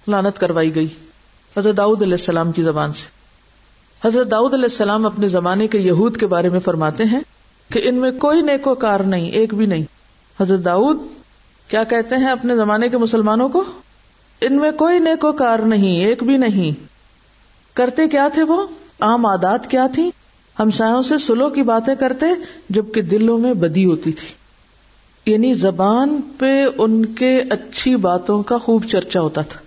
[0.08, 0.88] لانت کروائی گئی۔
[1.58, 3.06] حضرت داؤد علیہ السلام کی زبان سے۔
[4.08, 7.20] حضرت داؤد علیہ السلام اپنے زمانے کے یہود کے بارے میں فرماتے ہیں۔
[7.72, 9.84] کہ ان میں کوئی نیکو کار نہیں، ایک بھی نہیں۔
[10.42, 10.98] حضرت داؤد
[11.68, 13.64] کیا کہتے ہیں اپنے زمانے کے مسلمانوں کو؟
[14.42, 16.72] ان میں کوئی نیکو کار نہیں، ایک بھی نہیں۔
[17.74, 18.68] کرتے کیا تھے وہ؟
[19.00, 20.12] عام عادات کیا تھی؟
[20.60, 22.26] ہمسایوں سے سلو کی باتیں کرتے
[22.70, 24.28] جبکہ دلوں میں بدی ہوتی تھی۔
[25.32, 29.60] یعنی زبان پہ ان کے اچھی باتوں کا خوب چرچا ہوتا تھا۔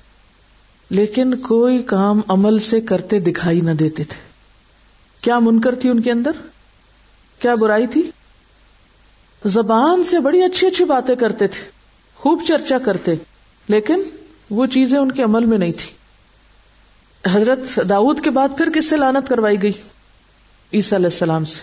[0.90, 4.28] لیکن کوئی کام عمل سے کرتے دکھائی نہ دیتے تھے۔
[5.20, 6.30] کیا منکر تھی ان کے اندر؟
[7.40, 8.10] کیا برائی تھی؟
[9.44, 11.70] زبان سے بڑی اچھی اچھی باتیں کرتے تھے،
[12.14, 13.14] خوب چرچا کرتے،
[13.68, 14.02] لیکن
[14.50, 15.90] وہ چیزیں ان کے عمل میں نہیں تھی
[17.32, 19.72] حضرت داؤد کے بعد پھر کس سے لانت کروائی گئی،
[20.72, 21.60] عیسیٰ علیہ السلام سے۔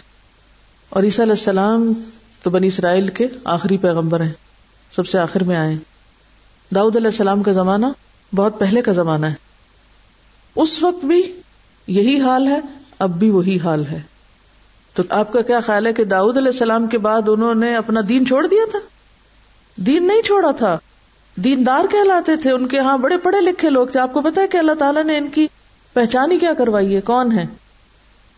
[0.90, 1.94] اور عیسیٰ علیہ السلام
[2.44, 4.32] تو بنی اسرائیل کے آخری پیغمبر ہیں،
[4.96, 5.76] سب سے آخر میں آئے
[6.76, 7.86] داؤد علیہ السلام کا زمانہ
[8.36, 9.34] بہت پہلے کا زمانہ ہے۔
[10.56, 11.40] اس وقت بھی
[11.88, 12.60] یہی حال ہے،
[13.00, 14.02] اب بھی وہی حال ہے۔
[14.98, 18.02] تو آپ کا کیا خیال ہے کہ داؤد علیہ السلام کے بعد انہوں نے اپنا
[18.10, 18.80] دین چھوڑ دیا تھا؟
[19.76, 20.78] دین نہیں چھوڑا تھا۔
[21.36, 24.48] دیندار کہلاتے تھے۔ ان کے ہاں بڑے پڑھے لکھے لوگ تھے۔ آپ کو پتا ہے
[24.48, 25.48] کہ اللہ تعالیٰ نے ان کی
[25.94, 27.46] پہچان ہی کیا کروائی ہے؟ کون ہے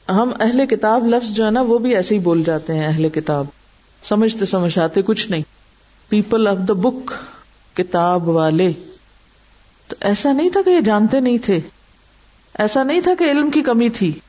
[0.09, 3.09] ہم اہل کتاب لفظ جو ہے نا، وہ بھی ایسے ہی بول جاتے ہیں اہل
[3.09, 3.45] کتاب۔
[4.03, 5.43] سمجھتے سمجھاتے کچھ نہیں۔
[6.09, 7.11] پیپل آف دا بک
[7.73, 8.73] کتاب والے۔
[9.87, 11.59] تو ایسا نہیں تھا کہ یہ جانتے نہیں تھے۔
[12.59, 14.19] ایسا نہیں تھا کہ علم کی کمی تھی۔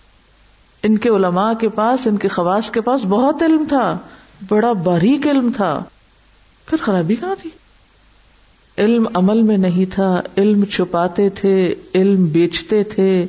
[0.83, 3.99] ان کے علماء کے پاس، ان کے خواص کے پاس بہت علم تھا،
[4.49, 5.83] بڑا باریک علم تھا۔
[6.67, 7.51] پھر خرابی کہاں تھی؟
[8.79, 13.27] علم عمل میں نہیں تھا، علم چھپاتے تھے، علم بیچتے تھے۔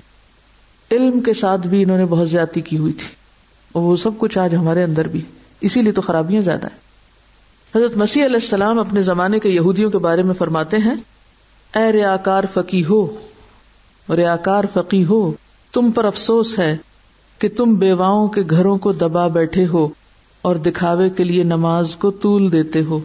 [0.92, 3.08] علم کے ساتھ بھی انہوں نے بہت زیادتی کی ہوئی تھی۔
[3.72, 5.22] اور وہ سب کچھ آج ہمارے اندر بھی۔
[5.62, 6.92] اسی لیے تو خرابیاں زیادہ ہیں۔
[7.78, 10.96] حضرت مسیح علیہ السلام اپنے زمانے کے یہودیوں کے بارے میں فرماتے ہیں،
[11.76, 13.28] اے ریاکار فقی ہو
[14.10, 15.34] ریاکار فقی ہو
[15.74, 16.78] تم پر افسوس ہے
[17.42, 19.88] کہ تم بیواؤں کے گھروں کو دبا بیٹھے ہو
[20.42, 23.00] اور دکھاوے کے لیے نماز کو طول دیتے ہو۔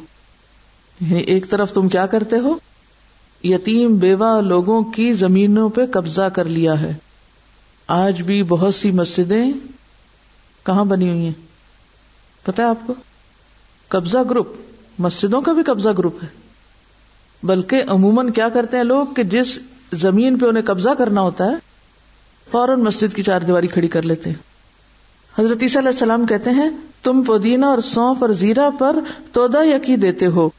[1.00, 2.54] یعنی ایک طرف تم کیا کرتے ہو؟
[3.44, 6.94] یتیم بیوہ لوگوں کی زمینوں پہ قبضہ کر لیا ہے۔
[7.86, 9.52] آج بھی بہت سی مسجدیں
[10.66, 11.32] کہاں بنی ہوئی ہیں؟
[12.42, 12.94] پتا ہے آپ کو؟
[13.88, 14.48] قبضہ گروپ،
[14.98, 16.28] مسجدوں کا بھی قبضہ گروپ ہے۔
[17.42, 19.58] بلکہ عموماً کیا کرتے ہیں لوگ کہ جس
[19.92, 21.75] زمین پہ انہیں قبضہ کرنا ہوتا ہے
[22.50, 24.56] فوراً مسجد کی چار دیواری کھڑی کر لیتے ہیں۔
[25.38, 26.70] حضرت عیسیٰ علیہ السلام کہتے ہیں،
[27.02, 28.96] تم پودینہ اور سونف اور زیرہ پر
[29.32, 30.50] تودا یقی دیتے ہو؟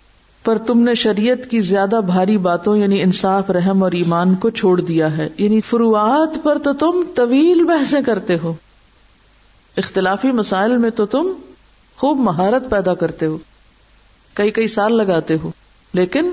[0.43, 4.81] پر تم نے شریعت کی زیادہ بھاری باتوں یعنی انصاف، رحم اور ایمان کو چھوڑ
[4.81, 8.53] دیا ہے۔ یعنی فروعات پر تو تم طویل بحثیں کرتے ہو۔
[9.77, 11.27] اختلافی مسائل میں تو تم
[11.97, 13.37] خوب مہارت پیدا کرتے ہو۔
[14.33, 15.51] کئی کئی سال لگاتے ہو،
[15.93, 16.31] لیکن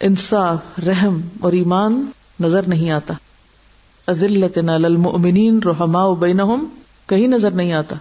[0.00, 2.04] انصاف، رحم اور ایمان
[2.40, 3.14] نظر نہیں آتا۔
[4.12, 6.64] للمؤمنین رحماء بینہم،
[7.06, 7.96] کہیں نظر نہیں آتا۔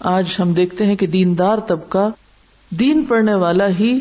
[0.00, 2.10] آج ہم دیکھتے ہیں کہ دیندار طبقہ
[2.70, 4.00] دین پڑھنے والا ہی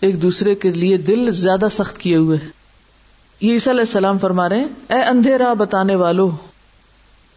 [0.00, 2.48] ایک دوسرے کے لیے دل زیادہ سخت کیے ہوئے ہے۔
[3.40, 6.30] یہ عیسیٰ علیہ السلام فرما رہے ہیں، اے اندھیرا بتانے والو،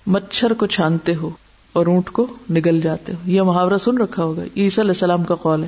[0.07, 1.29] مچھر کو چھانتے ہو
[1.73, 5.23] اور اونٹ کو نگل جاتے ہو۔ یہ محاورہ سن رکھا ہوگا یہ عیسیٰ علیہ السلام
[5.23, 5.67] کا قول ہے۔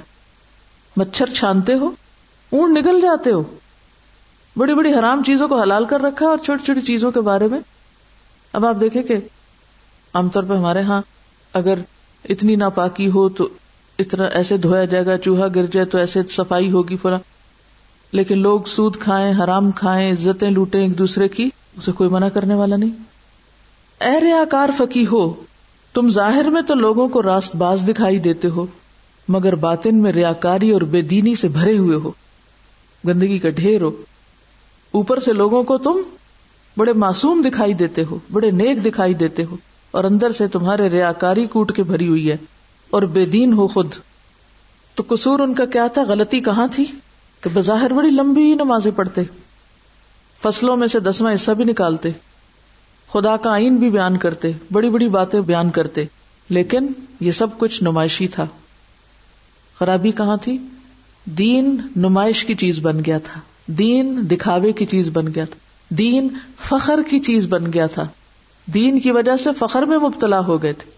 [0.98, 1.90] مچھر چھانتے ہو،
[2.52, 3.44] اونٹ نگل جاتے ہو۔
[4.58, 7.60] بڑی بڑی حرام چیزوں کو حلال کر رکھا اور چھوٹی چھوٹی چیزوں کے بارے میں۔
[8.54, 9.16] اب آپ دیکھیں کہ
[10.14, 11.02] عام طور پہ ہمارے ہاں
[11.54, 11.74] اگر
[12.30, 13.48] اتنی ناپاکی ہو تو
[13.98, 17.18] اس طرح ایسے دھویا جائے گا، چوہا گر جائے تو ایسے صفائی ہوگی پورا۔
[18.12, 22.54] لیکن لوگ سود کھائیں، حرام کھائیں، عزتیں لوٹیں ایک دوسرے کی، اسے کوئی منع کرنے
[22.54, 23.04] والا نہیں۔
[24.04, 25.34] اے ریا کار فکی ہو،
[25.94, 28.66] تم ظاہر میں تو لوگوں کو راست باز دکھائی دیتے ہو،
[29.28, 32.12] مگر باطن میں ریاکاری اور بے دینی سے بھرے ہوئے ہو۔
[33.08, 33.92] گندگی کا ڈھیر ہو۔
[34.94, 35.98] اوپر سے لوگوں کو تم
[36.78, 39.56] بڑے معصوم دکھائی دیتے ہو، بڑے نیک دکھائی دیتے ہو،
[39.92, 42.38] اور اندر سے تمہارے ریاکاری کوٹ کے بھری ہوئی ہے،
[42.90, 43.94] اور بے دین ہو خود۔
[44.96, 46.86] تو قصور ان کا کیا تھا؟ غلطی کہاں تھی؟
[47.42, 49.22] کہ بظاہر بڑی لمبی نمازیں پڑھتے،
[50.44, 52.10] فصلوں میں سے دسواں حصہ بھی نکالتے،
[53.14, 56.06] خدا کا آئین بھی بیان کرتے، بڑی بڑی باتیں بیان کرتے،
[56.50, 56.88] لیکن
[57.20, 58.46] یہ سب کچھ نمائشی تھا۔
[59.80, 60.58] خرابی کہاں تھی؟
[61.26, 66.28] دین نمائش کی چیز بن گیا تھا۔ دین دکھاوے کی چیز بن گیا تھا۔ دین
[66.60, 68.08] فخر کی چیز بن گیا تھا۔
[68.66, 70.92] دین کی وجہ سے فخر میں مبتلا ہو گئے تھے۔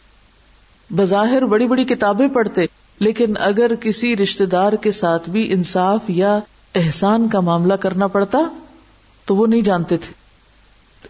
[0.95, 2.65] بظاہر بڑی بڑی کتابیں پڑھتے،
[2.99, 6.39] لیکن اگر کسی رشتے دار کے ساتھ بھی انصاف یا
[6.75, 8.39] احسان کا معاملہ کرنا پڑتا
[9.25, 10.13] تو وہ نہیں جانتے تھے۔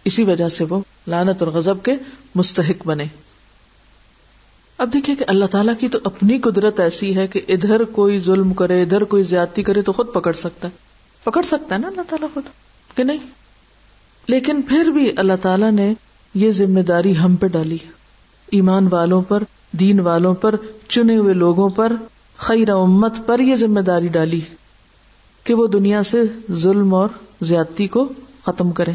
[0.04, 1.92] اسی وجہ سے وہ لانت اور غزب کے
[2.34, 3.04] مستحق بنے۔
[4.78, 8.54] اب دیکھیے کہ اللہ تعالیٰ کی تو اپنی قدرت ایسی ہے کہ ادھر کوئی ظلم
[8.54, 10.85] کرے، ادھر کوئی زیادتی کرے تو خود پکڑ سکتا ہے۔
[11.26, 12.42] پکڑ سکتا ہے نا اللہ تعالیٰ خود؟
[12.96, 13.18] کہ نہیں؟
[14.28, 15.94] لیکن پھر بھی اللہ تعالیٰ نے
[16.34, 17.78] یہ ذمہ داری ہم پہ ڈالی
[18.52, 20.54] ایمان والوں پر، دین والوں پر،
[20.88, 21.92] چنے ہوئے لوگوں پر،
[22.36, 24.40] خیر امت پر یہ ذمہ داری ڈالی
[25.44, 27.08] کہ وہ دنیا سے ظلم اور
[27.40, 28.12] زیادتی کو
[28.42, 28.92] ختم کرے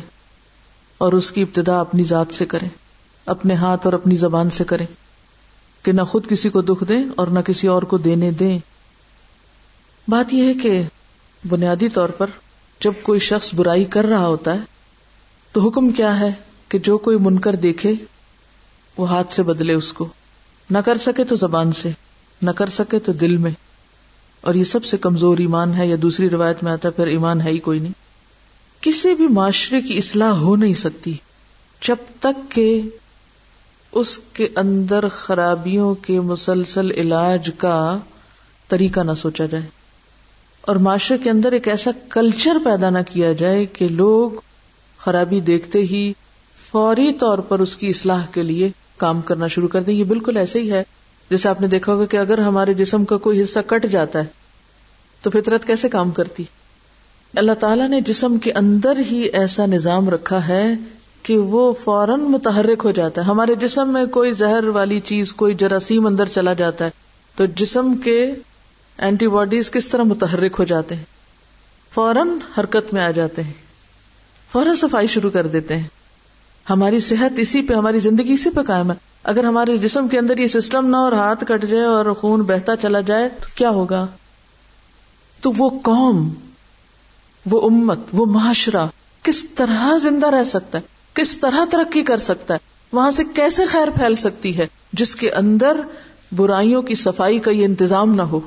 [0.98, 2.67] اور اس کی ابتدا اپنی ذات سے کرے
[3.26, 4.86] اپنے ہاتھ اور اپنی زبان سے کرے
[5.84, 8.60] کہ نہ خود کسی کو دکھ دیں اور نہ کسی اور کو دینے دیں۔
[10.08, 10.82] بات یہ ہے کہ
[11.49, 12.25] بنیادی طور پر
[12.80, 14.60] جب کوئی شخص برائی کر رہا ہوتا ہے،
[15.51, 16.32] تو حکم کیا ہے
[16.67, 17.93] کہ جو کوئی منکر دیکھے،
[18.97, 20.08] وہ ہاتھ سے بدلے اس کو۔
[20.69, 21.91] نہ کر سکے تو زبان سے،
[22.41, 23.51] نہ کر سکے تو دل میں۔
[24.41, 27.49] اور یہ سب سے کمزور ایمان ہے یا دوسری روایت میں آتا پھر ایمان ہے
[27.49, 27.91] ہی کوئی نہیں۔
[28.82, 31.17] کسی بھی معاشرے کی اصلاح ہو نہیں سکتی۔
[31.82, 32.82] جب تک کہ
[33.91, 37.97] اس کے اندر خرابیوں کے مسلسل علاج کا
[38.67, 39.81] طریقہ نہ سوچا جائے۔
[40.62, 44.32] اور معاشرے کے اندر ایک ایسا کلچر پیدا نہ کیا جائے کہ لوگ
[44.97, 46.13] خرابی دیکھتے ہی
[46.71, 50.38] فوری طور پر اس کی اصلاح کے لیے کام کرنا شروع کر دیں۔ یہ بالکل
[50.38, 50.84] ایسے ہی ہے۔
[51.30, 54.26] جیسے آپ نے دیکھا ہوگا کہ اگر ہمارے جسم کا کوئی حصہ کٹ جاتا ہے
[55.21, 56.43] تو فطرت کیسے کام کرتی؟
[57.36, 60.74] اللہ تعالیٰ نے جسم کے اندر ہی ایسا نظام رکھا ہے
[61.24, 65.56] کہ وہ فوراً متحرک ہو جاتا ہے۔ ہمارے جسم میں کوئی زہر والی چیز، کوئی
[65.56, 66.89] جراثیم اندر چلا جاتا ہے
[67.36, 68.34] تو جسم کے
[68.97, 71.04] اینٹی باڈیز کس طرح متحرک ہو جاتے ہیں؟
[71.93, 72.27] فوراً
[72.58, 73.54] حرکت میں آ جاتے ہیں۔
[74.51, 75.88] فوراً صفائی شروع کر دیتے ہیں۔
[76.69, 80.38] ہماری صحت اسی پہ، ہماری زندگی اسی پہ قائم ہے۔ اگر ہمارے جسم کے اندر
[80.38, 84.08] یہ سسٹم نہ اور ہاتھ کٹ جائے اور خون بہتا چلا جائے، تو کیا ہوگا؟
[85.41, 86.30] تو وہ قوم،
[87.51, 88.88] وہ امت، وہ معاشرہ
[89.23, 92.60] کس طرح زندہ رہ سکتا ہے؟ کس طرح ترقی کر سکتا ہے؟
[92.91, 95.82] وہاں سے کیسے خیر پھیل سکتی ہے؟ جس کے اندر
[96.36, 98.39] برائیوں کی صفائی کا یہ انتظام نہ ہو۔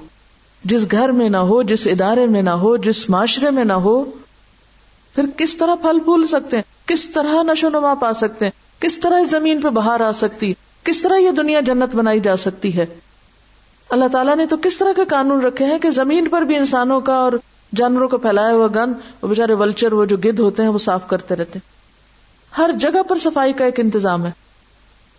[0.64, 4.04] جس گھر میں نہ ہو، جس ادارے میں نہ ہو، جس معاشرے میں نہ ہو،
[5.14, 8.98] پھر کس طرح پھل پھول سکتے ہیں؟ کس طرح نشو نما پا سکتے ہیں؟ کس
[8.98, 12.76] طرح اس زمین پہ باہر آ سکتی؟ کس طرح یہ دنیا جنت بنائی جا سکتی
[12.76, 12.86] ہے؟
[13.88, 17.00] اللہ تعالیٰ نے تو کس طرح کے قانون رکھے ہیں کہ زمین پر بھی انسانوں
[17.00, 17.32] کا اور
[17.74, 21.08] جانوروں کو پھیلایا ہوا گند وہ بےچارے ولچر وہ جو گد ہوتے ہیں وہ صاف
[21.08, 21.74] کرتے رہتے ہیں۔
[22.58, 24.30] ہر جگہ پر صفائی کا ایک انتظام ہے۔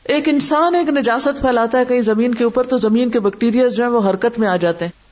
[0.04, 3.84] ایک انسان ایک نجاست پھیلاتا ہے، کہیں زمین کے اوپر تو زمین کے بیکٹیریا جو
[3.84, 5.05] ہے وہ حرکت میں آ جاتے ہیں۔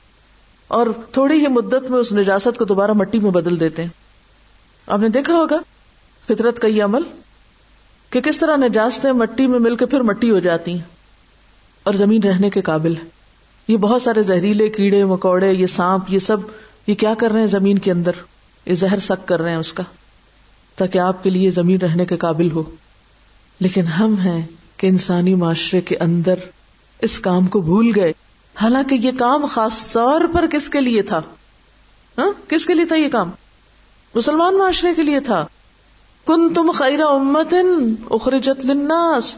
[0.68, 3.90] اور تھوڑی ہی مدت میں اس نجاست کو دوبارہ مٹی میں بدل دیتے ہیں۔
[4.86, 5.58] آپ نے دیکھا ہوگا
[6.28, 7.02] فطرت کا یہ عمل
[8.10, 10.82] کہ کس طرح نجاستیں مٹی میں مل کے پھر مٹی ہو جاتی ہیں
[11.82, 13.08] اور زمین رہنے کے قابل ہے
[13.68, 16.36] یہ بہت سارے زہریلے کیڑے، مکوڑے، یہ سانپ، یہ سب،
[16.86, 18.12] یہ کیا کر رہے ہیں زمین کے اندر؟
[18.66, 19.82] یہ زہر سک کر رہے ہیں اس کا،
[20.76, 22.62] تاکہ آپ کے لیے زمین رہنے کے قابل ہو۔
[23.60, 24.46] لیکن ہم ہیں
[24.76, 26.34] کہ انسانی معاشرے کے اندر
[27.00, 28.12] اس کام کو بھول گئے۔
[28.62, 31.22] حالانکہ یہ کام خاص طور پر کس کے لیے تھا؟
[32.18, 33.30] ہاں؟ کس کے لیے تھا یہ کام؟
[34.14, 35.46] مسلمان معاشرے کے لیے تھا۔
[36.26, 37.54] کن تم خیر امت
[38.10, 39.36] اخرجت للناس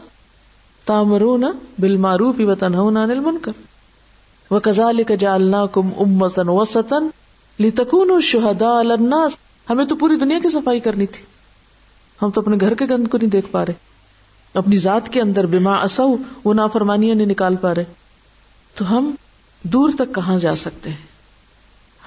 [0.85, 1.43] تامرون
[1.79, 3.51] بالمعروف وتنهون عن المنکر۔
[4.51, 6.99] وكذلك جعلناكم امه وسطا
[7.59, 9.31] لتكونوا شهداء على الناس۔
[9.69, 11.23] ہمیں تو پوری دنیا کی صفائی کرنی تھی۔
[12.21, 13.73] ہم تو اپنے گھر کے گند کو نہیں دیکھ پا رہے۔
[14.53, 17.85] اپنی ذات کے اندر بما اصو وہ نافرمانیاں نہیں نکال پا رہے۔
[18.77, 19.15] تو ہم
[19.63, 21.07] دور تک کہاں جا سکتے ہیں؟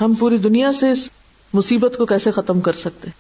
[0.00, 1.10] ہم پوری دنیا سے اس
[1.54, 3.10] مصیبت کو کیسے ختم کر سکتے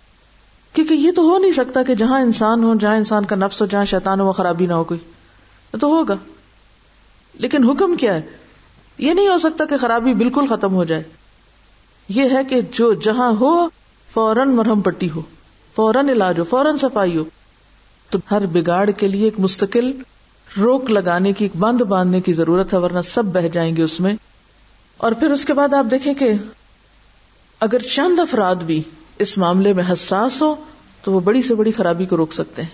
[0.72, 3.66] کیونکہ یہ تو ہو نہیں سکتا کہ جہاں انسان ہو جہاں انسان کا نفس ہو،
[3.66, 5.00] جہاں شیطان ہو، وہ خرابی نہ ہو کوئی۔
[5.80, 6.14] تو ہوگا۔
[7.34, 8.22] لیکن حکم کیا ہے؟
[8.98, 11.02] یہ نہیں ہو سکتا کہ خرابی بالکل ختم ہو جائے۔
[12.08, 13.68] یہ ہے کہ جو جہاں ہو،
[14.14, 15.20] فوراً مرہم پٹی ہو،
[15.74, 17.24] فوراً علاج ہو، فوراً صفائی ہو۔
[18.10, 19.92] تو ہر بگاڑ کے لیے ایک مستقل
[20.56, 24.14] روک لگانے کی، بند باندھنے کی ضرورت ہے، ورنہ سب بہ جائیں گے اس میں۔
[24.96, 26.32] اور پھر اس کے بعد آپ دیکھیں کہ
[27.60, 28.82] اگر چند افراد بھی
[29.18, 30.54] اس معاملے میں حساس ہو
[31.02, 32.68] تو وہ بڑی سے بڑی خرابی کو روک سکتے ہیں۔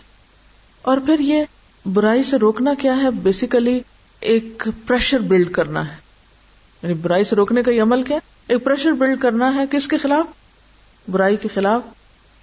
[0.82, 1.44] اور پھر یہ
[1.92, 3.80] برائی سے روکنا کیا ہے؟ بیسیکلی
[4.20, 5.96] ایک پریشر بلڈ کرنا ہے۔
[6.82, 9.96] یعنی برائی سے روکنے کا یہ عمل کیا؟ ایک پریشر بلڈ کرنا ہے کس کے
[9.96, 10.26] خلاف؟
[11.10, 11.82] برائی کے خلاف،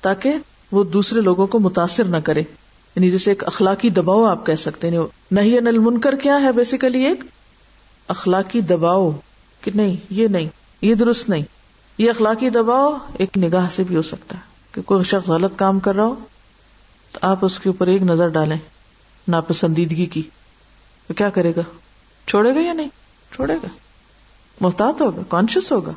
[0.01, 0.33] تاکہ
[0.71, 2.43] وہ دوسرے لوگوں کو متاثر نہ کرے۔
[2.95, 6.51] یعنی جیسے ایک اخلاقی دباؤ آپ کہہ سکتے ہیں یعنی نہیں نل منکر کیا ہے
[6.51, 7.23] بیسیکلی ایک؟
[8.08, 9.12] اخلاقی دباؤ،
[9.62, 10.47] کہ نہیں، یہ نہیں،
[10.82, 11.41] یہ درست نہیں،
[11.97, 15.79] یہ اخلاقی دباؤ ایک نگاہ سے بھی ہو سکتا ہے، کہ کوئی شخص غلط کام
[15.79, 16.15] کر رہا ہو،
[17.12, 18.58] تو آپ اس کے اوپر ایک نظر ڈالیں،
[19.27, 20.21] ناپسندیدگی کی
[21.08, 21.62] تو کیا کرے گا؟
[22.27, 22.89] چھوڑے گا یا نہیں؟
[23.36, 23.67] چھوڑے گا۔
[24.62, 25.91] محتاط ہوگا کانشیس ہوگا۔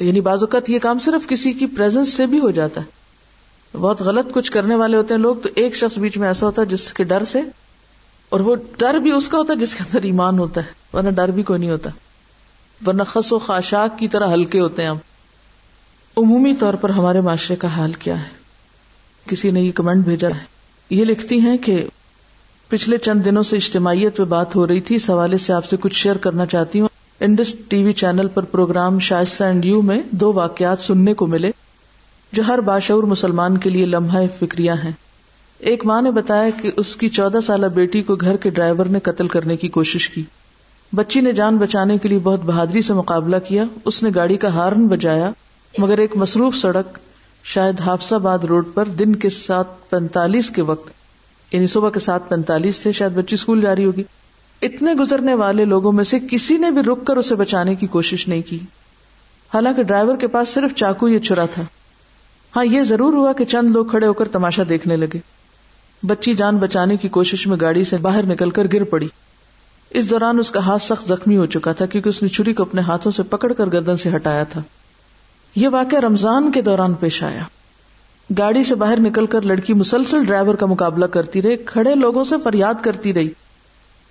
[0.00, 2.86] یعنی بعض اوقات یہ کام صرف کسی کی پرزنس سے بھی ہو جاتا ہے۔
[3.72, 6.62] بہت غلط کچھ کرنے والے ہوتے ہیں لوگ، تو ایک شخص بیچ میں ایسا ہوتا
[6.62, 7.40] ہے جس کے ڈر سے،
[8.28, 11.10] اور وہ ڈر بھی اس کا ہوتا ہے جس کے اندر ایمان ہوتا ہے، ورنہ
[11.10, 11.90] ڈر بھی کوئی نہیں ہوتا۔
[12.86, 14.96] ورنہ خس و خاشاک کی طرح ہلکے ہوتے ہیں ہم۔
[16.16, 18.28] عمومی طور پر ہمارے معاشرے کا حال کیا ہے؟
[19.28, 20.44] کسی نے یہ کمنٹ بھیجا ہے۔
[20.90, 21.86] یہ لکھتی ہیں کہ
[22.68, 25.76] پچھلے چند دنوں سے اجتماعیت پہ بات ہو رہی تھی، اس حوالے سے آپ سے
[25.80, 26.88] کچھ شیئر کرنا چاہتی ہوں۔
[27.20, 31.50] انڈس ٹی وی چینل پر پروگرام شائستہ اینڈ یو میں دو واقعات سننے کو ملے۔
[32.32, 34.92] جو ہر باشعور مسلمان کے لیے لمحہ فکریہ ہیں۔
[35.58, 39.00] ایک ماں نے بتایا کہ اس کی چودہ سالہ بیٹی کو گھر کے ڈرائیور نے
[39.00, 40.22] قتل کرنے کی کوشش کی۔
[40.94, 44.48] بچی نے جان بچانے کے لیے بہت بہادری سے مقابلہ کیا۔ اس نے گاڑی کا
[44.48, 45.30] ہارن بجایا،
[45.78, 46.98] مگر ایک مصروف سڑک
[47.44, 50.92] شاید حافظ آباد روڈ پر دن کے سات پینتالیس کے وقت
[51.54, 54.02] یعنی صبح کے سات پینتالیس تھے، شاید بچی اسکول جاری ہوگی۔
[54.62, 58.28] اتنے گزرنے والے لوگوں میں سے کسی نے بھی رک کر اسے بچانے کی کوشش
[58.28, 58.58] نہیں کی۔
[59.54, 61.62] حالانکہ ڈرائیور کے پاس صرف چاقو یہ چھرا تھا۔
[62.56, 65.18] ہاں یہ ضرور ہوا کہ چند لوگ کھڑے ہو کر تماشا دیکھنے لگے۔
[66.02, 69.08] بچی جان بچانے کی کوشش میں گاڑی سے باہر نکل کر گر پڑی۔
[69.90, 72.62] اس دوران اس کا ہاتھ سخت زخمی ہو چکا تھا کیونکہ اس نے چھری کو
[72.62, 74.62] اپنے ہاتھوں سے پکڑ کر گردن سے ہٹایا تھا۔
[75.56, 77.42] یہ واقعہ رمضان کے دوران پیش آیا۔
[78.38, 82.36] گاڑی سے باہر نکل کر لڑکی مسلسل ڈرائیور کا مقابلہ کرتی رہی، کھڑے لوگوں سے
[82.44, 83.28] فریاد کرتی رہی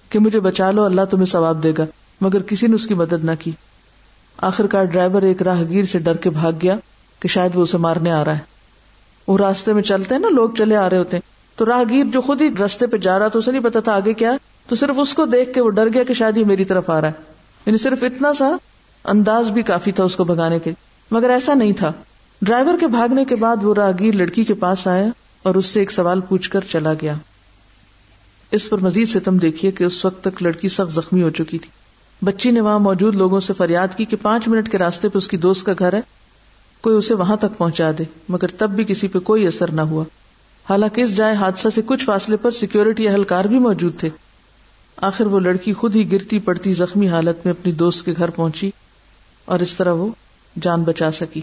[0.10, 1.86] کہ مجھے بچا لو، اللہ تمہیں ثواب دے گا،
[2.21, 3.51] مگر کسی نے اس کی مدد نہ کی۔
[4.38, 6.75] آخر کار ڈرائیور ایک راہ گیر سے ڈر کے بھاگ گیا۔
[7.25, 8.39] کہ شاید وہ اسے مارنے آ رہا ہے۔
[9.27, 11.21] وہ راستے میں چلتے ہیں نا، لوگ چلے آ رہے ہوتے ہیں۔
[11.57, 13.95] تو راہ گیر جو خود ہی راستے پہ جا رہا تو اسے نہیں پتا تھا
[13.95, 14.31] آگے کیا
[14.67, 17.01] تو صرف اس کو دیکھ کے وہ ڈر گیا کہ شاید یہ میری طرف آ
[17.01, 17.13] رہا ہے۔
[17.65, 18.55] یعنی صرف اتنا سا
[19.05, 20.71] انداز بھی کافی تھا اس کو بگانے کے۔
[21.11, 21.91] مگر ایسا نہیں تھا۔
[22.41, 25.05] ڈرائیور کے بھاگنے کے بعد وہ راہگیر لڑکی کے پاس آیا
[25.43, 27.13] اور اس سے ایک سوال پوچھ کر چلا گیا۔
[28.51, 31.69] اس پر مزید ستم دیکھیے کہ اس وقت تک لڑکی سخت زخمی ہو چکی تھی۔
[32.25, 35.27] بچی نے وہاں موجود لوگوں سے فریاد کی کہ پانچ منٹ کے راستے پہ اس
[35.27, 36.01] کی دوست کا گھر ہے۔
[36.85, 40.03] کوئی اسے وہاں تک پہنچا دے، مگر تب بھی کسی پہ کوئی اثر نہ ہوا۔
[40.69, 44.09] حالانکہ اس جائے حادثہ سے کچھ فاصلے پر سیکورٹی اہلکار بھی موجود تھے۔
[45.01, 48.71] آخر وہ لڑکی خود ہی گرتی پڑتی زخمی حالت میں اپنی دوست کے گھر پہنچی
[49.45, 50.09] اور اس طرح وہ
[50.61, 51.41] جان بچا سکی۔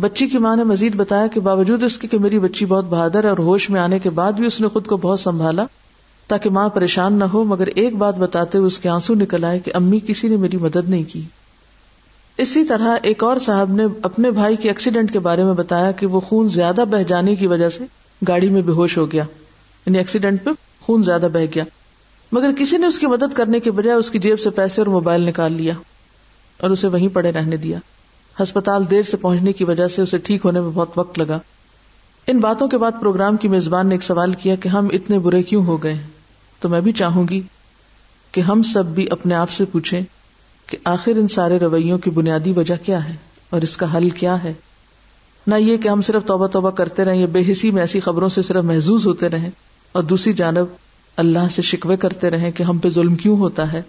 [0.00, 3.24] بچی کی ماں نے مزید بتایا کہ باوجود اس کے کہ میری بچی بہت بہادر
[3.24, 5.64] ہے اور ہوش میں آنے کے بعد بھی اس نے خود کو بہت سنبھالا،
[6.26, 9.58] تاکہ ماں پریشان نہ ہو، مگر ایک بات بتاتے ہوئے اس کے آنسو نکل آئے
[9.58, 11.22] کہ امی کسی نے میری مدد نہیں کی۔
[12.38, 16.06] اسی طرح ایک اور صاحب نے اپنے بھائی کے ایکسیڈنٹ کے بارے میں بتایا کہ
[16.06, 17.84] وہ خون زیادہ بہ جانے کی وجہ سے
[18.28, 19.24] گاڑی میں بے ہوش ہو گیا۔
[19.86, 21.64] یعنی ایکسیڈنٹ پہ خون زیادہ بہ گیا۔
[22.32, 24.86] مگر کسی نے اس کی مدد کرنے کے بجائے اس کی جیب سے پیسے اور
[24.86, 25.74] موبائل نکال لیا
[26.60, 27.78] اور اسے وہیں پڑے رہنے دیا۔
[28.42, 31.38] ہسپتال دیر سے پہنچنے کی وجہ سے اسے ٹھیک ہونے میں بہت وقت لگا۔
[32.26, 35.42] ان باتوں کے بعد پروگرام کی میزبان نے ایک سوال کیا کہ ہم اتنے برے
[35.42, 35.96] کیوں ہو گئے؟
[36.60, 37.40] تو میں بھی چاہوں گی
[38.32, 40.00] کہ ہم سب بھی اپنے آپ سے پوچھیں۔
[40.68, 43.16] کہ آخر ان سارے رویوں کی بنیادی وجہ کیا ہے
[43.50, 44.52] اور اس کا حل کیا ہے؟
[45.46, 48.28] نہ یہ کہ ہم صرف توبہ توبہ کرتے رہیں یا بے حسی میں ایسی خبروں
[48.28, 49.50] سے صرف محظوظ ہوتے رہیں
[49.92, 50.66] اور دوسری جانب
[51.16, 53.82] اللہ سے شکوے کرتے رہیں کہ ہم پہ ظلم کیوں ہوتا ہے؟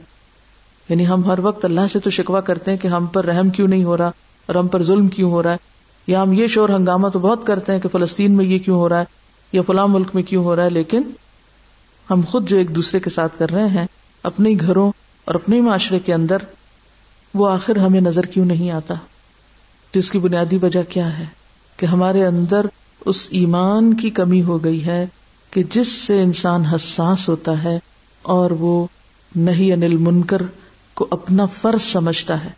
[0.90, 3.68] یعنی ہم ہر وقت اللہ سے تو شکوا کرتے ہیں کہ ہم پر رحم کیوں
[3.68, 4.12] نہیں ہو رہا
[4.46, 5.58] اور ہم پر ظلم کیوں ہو رہا ہے؟
[6.08, 8.90] یا ہم یہ شور ہنگامہ تو بہت کرتے ہیں کہ فلسطین میں یہ کیوں ہو
[8.90, 9.06] رہا ہے
[9.54, 11.02] یا فلاں ملک میں کیوں ہو رہا ہے، لیکن
[12.12, 13.86] ہم خود جو ایک دوسرے کے ساتھ کر رہے ہیں،
[14.24, 14.92] اپنے گھروں
[15.26, 16.38] اور اپنے معاشرے کے اندر
[17.34, 18.96] وہ آخر ہمیں نظر کیوں نہیں آتا؟
[19.94, 21.26] جس کی بنیادی وجہ کیا ہے؟
[21.78, 22.66] کہ ہمارے اندر
[23.06, 25.06] اس ایمان کی کمی ہو گئی ہے
[25.52, 27.80] کہ جس سے انسان حساس ہوتا ہے
[28.22, 28.88] اور وہ
[29.36, 30.42] نہیں انل منکر
[30.94, 32.50] کو اپنا فرض سمجھتا ہے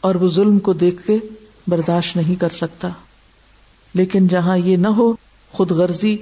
[0.00, 1.18] اور وہ ظلم کو دیکھ کے
[1.66, 2.88] برداشت نہیں کر سکتا۔
[3.94, 5.12] لیکن جہاں یہ نہ ہو،
[5.50, 6.16] خود غرضی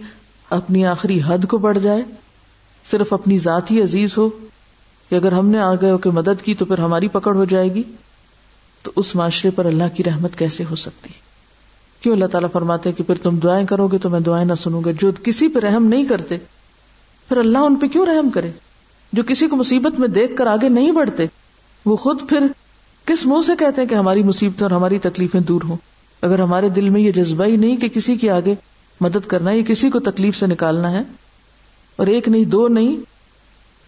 [0.50, 2.02] اپنی آخری حد کو بڑھ جائے،
[2.90, 4.30] صرف اپنی ذات ہی عزیز ہو
[5.10, 7.74] کہ اگر ہم نے آگے ہو کے مدد کی تو پھر ہماری پکڑ ہو جائے
[7.74, 7.82] گی۔
[8.82, 11.10] تو اس معاشرے پر اللہ کی رحمت کیسے ہو سکتی؟
[12.02, 14.82] کیوں اللہ تعالیٰ فرماتے کہ پھر تم دعائیں کرو گے تو میں دعائیں نہ سنوں
[14.84, 16.38] گا؟ جو کسی پہ رحم نہیں کرتے،
[17.28, 18.50] پھر اللہ ان پہ کیوں رحم کرے؟
[19.12, 21.26] جو کسی کو مصیبت میں دیکھ کر آگے نہیں بڑھتے،
[21.86, 22.46] وہ خود پھر
[23.04, 25.76] کس منہ سے کہتے ہیں کہ ہماری مصیبتیں اور ہماری تکلیفیں دور ہوں؟
[26.22, 28.54] اگر ہمارے دل میں یہ جذبہ ہی نہیں کہ کسی کی آگے
[29.00, 31.02] مدد کرنا ہے کسی کو تکلیف سے نکالنا ہے،
[31.96, 32.96] اور ایک نہیں، دو نہیں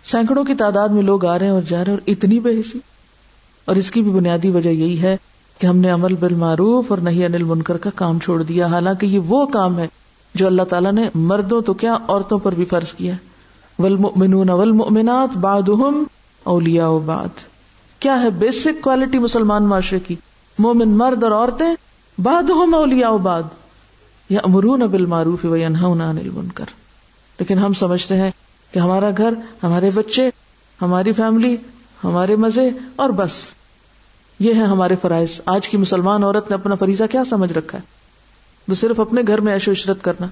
[0.07, 2.61] سینکڑوں کی تعداد میں لوگ آ رہے ہیں اور جا رہے ہیں اور اتنی بے
[2.61, 2.79] حسی۔
[3.65, 5.17] اور اس کی بھی بنیادی وجہ یہی ہے
[5.59, 9.19] کہ ہم نے عمل بالمعروف اور نہیں انل منکر کا کام چھوڑ دیا۔ حالانکہ یہ
[9.19, 9.87] وہ کام ہے
[10.35, 13.15] جو اللہ تعالیٰ نے مردوں تو کیا عورتوں پر بھی فرض کیا۔
[13.79, 16.05] والمؤمنون والمؤمنات بعضهم
[16.45, 17.29] اولیاء بعض۔
[17.99, 20.17] کیا ہے بیسک کوالٹی مسلمان معاشرے کی؟
[20.59, 21.75] مومن مرد اور عورتیں
[22.19, 23.43] بعضهم اولیاء بعض۔
[24.31, 26.65] یامرون بالمعروف وینهون عن المنکر۔
[27.39, 28.31] لیکن ہم سمجھتے ہیں
[28.73, 30.31] کہ ہمارا گھر، ہمارے بچے،
[30.83, 31.57] ہماری فیملی،
[32.05, 33.33] ہمارے مزے اور بس۔
[34.39, 37.83] یہ ہے ہمارے فرائض۔ آج کی مسلمان عورت نے اپنا فریضہ کیا سمجھ رکھا ہے؟
[38.69, 40.27] وہ صرف اپنے گھر میں ایشو عشرت کرنا۔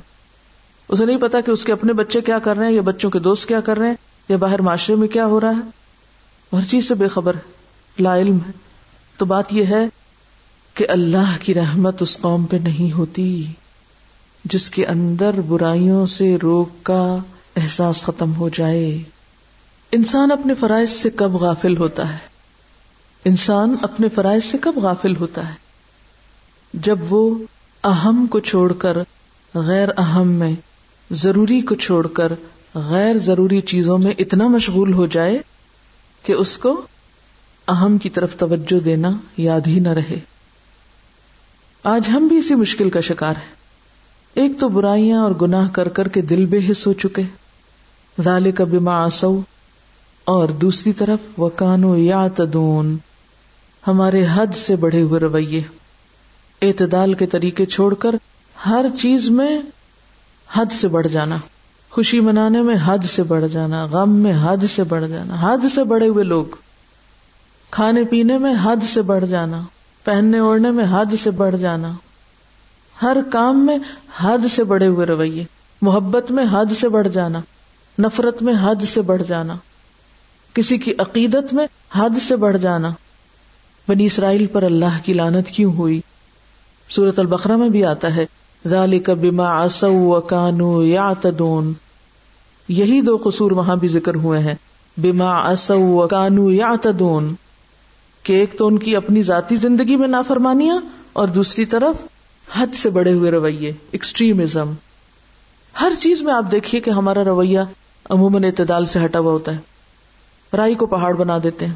[0.89, 3.19] اسے نہیں پتا کہ اس کے اپنے بچے کیا کر رہے ہیں، یا بچوں کے
[3.19, 3.95] دوست کیا کر رہے ہیں،
[4.29, 5.69] یا باہر معاشرے میں کیا ہو رہا ہے۔
[6.57, 7.41] ہر چیز سے بے خبر ہے،
[8.03, 8.53] لا علم ہے۔
[9.17, 9.87] تو بات یہ ہے
[10.75, 13.47] کہ اللہ کی رحمت اس قوم پہ نہیں ہوتی،
[14.45, 17.17] جس کے اندر برائیوں سے روک کا
[17.57, 19.03] احساس ختم ہو جائے۔
[19.93, 22.19] انسان اپنے فرائض سے کب غافل ہوتا ہے؟
[23.25, 25.55] انسان اپنے فرائض سے کب غافل ہوتا ہے؟
[26.73, 27.39] جب وہ
[27.85, 28.97] اہم کو چھوڑ کر،
[29.55, 30.53] غیر اہم میں،
[31.11, 32.33] ضروری کو چھوڑ کر،
[32.75, 35.39] غیر ضروری چیزوں میں اتنا مشغول ہو جائے
[36.23, 36.83] کہ اس کو
[37.69, 40.19] اہم کی طرف توجہ دینا یاد ہی نہ رہے۔
[41.83, 43.55] آج ہم بھی اسی مشکل کا شکار ہیں۔
[44.35, 47.23] ایک تو برائیاں اور گناہ کر کر کے دل بے حص ہو چکے۔
[48.23, 49.41] ظال کا بیما آسو
[50.25, 52.97] اور دوسری طرف وہ کانو یا تدون
[53.87, 55.63] ہمارے حد سے بڑھے ہوئے رویے۔
[56.63, 58.15] اعتدال کے طریقے چھوڑ کر
[58.67, 59.59] ہر چیز میں
[60.53, 61.37] حد سے بڑھ جانا۔
[61.91, 65.85] خوشی منانے میں حد سے بڑھ جانا۔ غم میں حد سے بڑھ جانا۔ حد سے
[65.85, 66.45] بڑے ہوئے لوگ۔
[67.71, 69.63] کھانے پینے میں حد سے بڑھ جانا۔
[70.05, 71.93] پہننے اوڑھنے میں حد سے بڑھ جانا۔
[73.03, 73.79] ہر کام میں
[74.21, 75.45] حد سے بڑے ہوئے رویے۔
[75.83, 77.41] محبت میں حد سے بڑھ جانا۔
[77.99, 79.55] نفرت میں حد سے بڑھ جانا،
[80.55, 82.91] کسی کی عقیدت میں حد سے بڑھ جانا۔
[83.89, 86.01] بنی اسرائیل پر اللہ کی لانت کیوں ہوئی؟
[86.89, 88.27] سورت البقرہ میں بھی آتا ہے،
[88.65, 91.73] ذالک بما عصوا وكانوا يعتدون
[92.69, 94.55] یہی دو قصور وہاں بھی ذکر ہوئے ہیں،
[94.97, 97.35] بما عصوا وكانوا يعتدون
[98.23, 100.79] کہ ایک تو ان کی اپنی ذاتی زندگی میں نافرمانیاں،
[101.13, 101.97] اور دوسری طرف
[102.49, 104.73] حد سے بڑے ہوئے رویے ایکسٹریمزم
[105.81, 107.61] ہر چیز میں آپ دیکھیے کہ ہمارا رویہ
[108.11, 109.59] عموماً اعتدال سے ہٹا ہوا ہوتا ہے۔
[110.57, 111.75] رائی کو پہاڑ بنا دیتے ہیں۔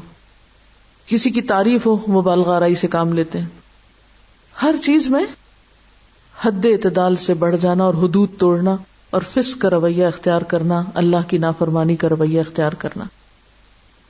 [1.05, 3.47] کسی کی تعریف ہو، مبالغہ رائی سے کام لیتے ہیں۔
[4.61, 5.25] ہر چیز میں
[6.41, 8.75] حد اعتدال سے بڑھ جانا اور حدود توڑنا
[9.09, 13.03] اور فس کا رویہ اختیار کرنا، اللہ کی نافرمانی کا رویہ اختیار کرنا۔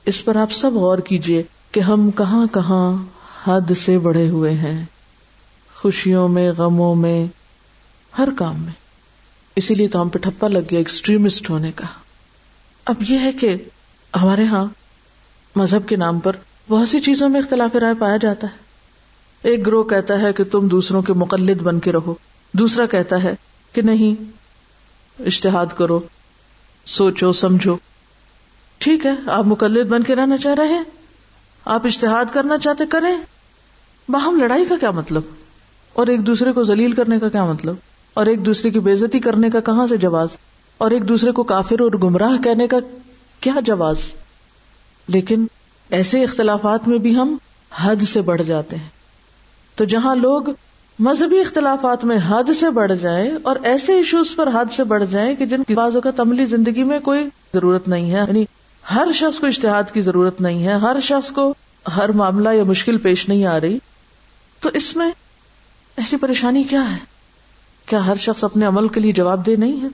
[0.06, 1.42] اس پر آپ سب غور کیجیے
[1.72, 3.04] کہ ہم کہاں کہاں
[3.46, 4.84] حد سے بڑھے ہوئے ہیں۔
[5.76, 7.26] خوشیوں میں، غموں میں،
[8.18, 8.72] ہر کام میں۔
[9.56, 11.86] اسی لیے تو ہم پہ ٹھپا لگ گیا ایکسٹریمسٹ ہونے کا۔
[12.84, 13.56] اب یہ ہے کہ
[14.22, 14.64] ہمارے ہاں
[15.56, 16.36] مذہب کے نام پر
[16.68, 18.58] بہت سی چیزوں میں اختلاف رائے پایا جاتا ہے۔
[19.42, 22.14] ایک گروہ کہتا ہے کہ تم دوسروں کے مقلد بن کے رہو۔
[22.52, 23.34] دوسرا کہتا ہے
[23.72, 24.22] کہ نہیں
[25.26, 26.00] اشتہاد کرو،
[26.86, 27.76] سوچو، سمجھو۔
[28.78, 30.84] ٹھیک ہے، آپ مقلد بن کے رہنا چاہ رہے ہیں۔
[31.64, 33.16] آپ اشتہاد کرنا چاہتے کریں۔
[34.08, 35.22] باہم لڑائی کا کیا مطلب؟
[35.92, 37.74] اور ایک دوسرے کو ذلیل کرنے کا کیا مطلب؟
[38.14, 40.28] اور ایک دوسرے کی بےزتی کرنے کا کہاں سے جواز؟
[40.80, 42.76] اور ایک دوسرے کو کافر اور گمراہ کہنے کا
[43.40, 43.96] کیا جواز؟
[45.08, 45.46] لیکن
[45.90, 47.36] ایسے اختلافات میں بھی ہم
[47.82, 48.88] حد سے بڑھ جاتے ہیں۔
[49.74, 50.42] تو جہاں لوگ
[50.98, 55.34] مذہبی اختلافات میں حد سے بڑھ جائیں اور ایسے ایشوز پر حد سے بڑھ جائیں
[55.34, 58.44] کہ جن کی بازو کا عملی زندگی میں کوئی ضرورت نہیں ہے یعنی
[58.94, 61.54] ہر شخص کو اشتہاد کی ضرورت نہیں ہے، ہر شخص کو
[61.96, 63.78] ہر معاملہ یا مشکل پیش نہیں آ رہی۔
[64.60, 65.10] تو اس میں
[65.96, 66.98] ایسی پریشانی کیا ہے؟
[67.86, 69.88] کیا ہر شخص اپنے عمل کے لیے جواب دہ نہیں ہے؟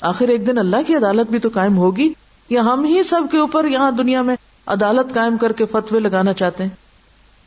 [0.00, 2.12] آخر ایک دن اللہ کی عدالت بھی تو قائم ہوگی
[2.48, 4.36] یا ہم ہی سب کے اوپر یہاں دنیا میں
[4.66, 6.70] عدالت قائم کر کے فتوے لگانا چاہتے ہیں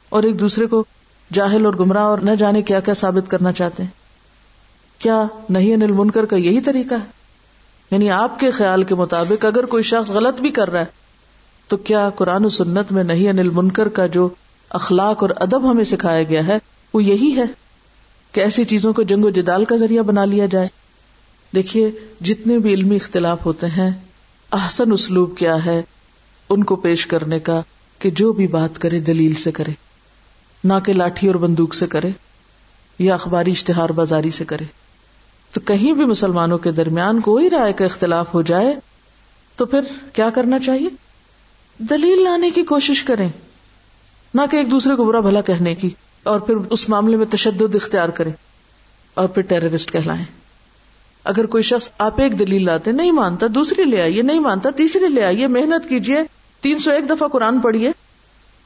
[0.09, 0.83] اور ایک دوسرے کو
[1.33, 3.89] جاہل اور گمراہ اور نہ جانے کیا کیا ثابت کرنا چاہتے ہیں؟
[4.99, 7.19] کیا نہیں انل منکر کا یہی طریقہ ہے؟
[7.91, 10.85] یعنی آپ کے خیال کے مطابق اگر کوئی شخص غلط بھی کر رہا ہے،
[11.67, 14.29] تو کیا قرآن و سنت میں نہیں انل منکر کا جو
[14.69, 16.57] اخلاق اور ادب ہمیں سکھایا گیا ہے،
[16.93, 17.45] وہ یہی ہے
[18.31, 20.67] کہ ایسی چیزوں کو جنگ و جدال کا ذریعہ بنا لیا جائے؟
[21.55, 21.89] دیکھیے،
[22.21, 23.89] جتنے بھی علمی اختلاف ہوتے ہیں،
[24.51, 25.81] احسن اسلوب کیا ہے
[26.49, 27.61] ان کو پیش کرنے کا
[27.99, 29.71] کہ جو بھی بات کرے، دلیل سے کرے،
[30.63, 32.09] نہ کہ لاٹھی اور بندوق سے کرے
[32.99, 34.65] یا اخباری اشتہار بازاری سے کرے۔
[35.51, 38.73] تو کہیں بھی مسلمانوں کے درمیان کوئی رائے کا اختلاف ہو جائے،
[39.55, 39.81] تو پھر
[40.13, 40.89] کیا کرنا چاہیے؟
[41.79, 43.29] دلیل لانے کی کوشش کریں،
[44.33, 45.89] نہ کہ ایک دوسرے کو برا بھلا کہنے کی
[46.23, 48.31] اور پھر اس معاملے میں تشدد اختیار کریں
[49.13, 50.25] اور پھر ٹیررسٹ کہلائیں۔
[51.29, 55.07] اگر کوئی شخص آپ ایک دلیل لاتے، نہیں مانتا، دوسری لے آئیے، نہیں مانتا، تیسری
[55.07, 56.17] لے آئیے، محنت کیجیے
[56.61, 57.91] تین سو ایک دفعہ قرآن پڑھیے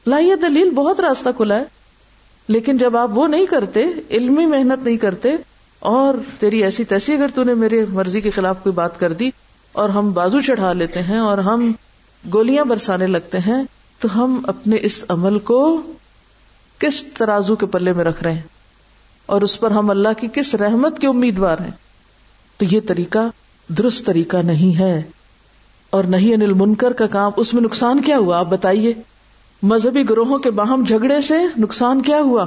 [0.06, 1.64] لائیے دلیل، بہت راستہ کھلا ہے۔
[2.48, 5.36] لیکن جب آپ وہ نہیں کرتے، علمی محنت نہیں کرتے،
[5.78, 9.30] اور تیری ایسی تیسی اگر تو نے میرے مرضی کے خلاف کوئی بات کر دی،
[9.72, 11.72] اور ہم بازو چڑھا لیتے ہیں، اور ہم
[12.32, 13.62] گولیاں برسانے لگتے ہیں،
[13.98, 15.82] تو ہم اپنے اس عمل کو
[16.78, 18.42] کس ترازو کے پلے میں رکھ رہے ہیں؟
[19.26, 21.70] اور اس پر ہم اللہ کی کس رحمت کے امیدوار ہیں؟
[22.56, 23.18] تو یہ طریقہ
[23.68, 25.02] درست طریقہ نہیں ہے
[25.90, 28.92] اور نہیں انل منکر کا کام اس میں نقصان کیا ہوا؟ آپ بتائیے،
[29.62, 32.46] مذہبی گروہوں کے باہم جھگڑے سے نقصان کیا ہوا؟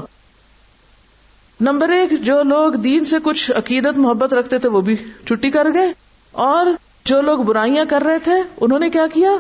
[1.62, 4.95] نمبر ایک، جو لوگ دین سے کچھ عقیدت، محبت رکھتے تھے وہ بھی
[5.28, 5.93] چھٹی کر گئے،
[6.32, 6.66] اور
[7.05, 9.32] جو لوگ برائیاں کر رہے تھے، انہوں نے کیا کیا؟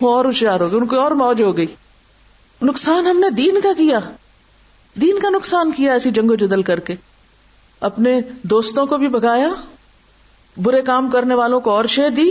[0.00, 1.66] وہ اور ہوشیار ہو گئے، ان کو اور موج ہو گئی۔
[2.62, 3.98] نقصان ہم نے دین کا کیا؟
[5.00, 6.94] دین کا نقصان کیا ایسی جنگ و جدل کر کے؟
[7.80, 9.48] اپنے دوستوں کو بھی بگایا
[10.56, 12.30] برے کام کرنے والوں کو اور شے دی؟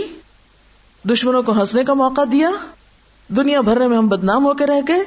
[1.04, 2.50] دشمنوں کو ہنسنے کا موقع دیا؟
[3.28, 5.02] دنیا بھرنے میں ہم بدنام ہو کے رہ گئے؟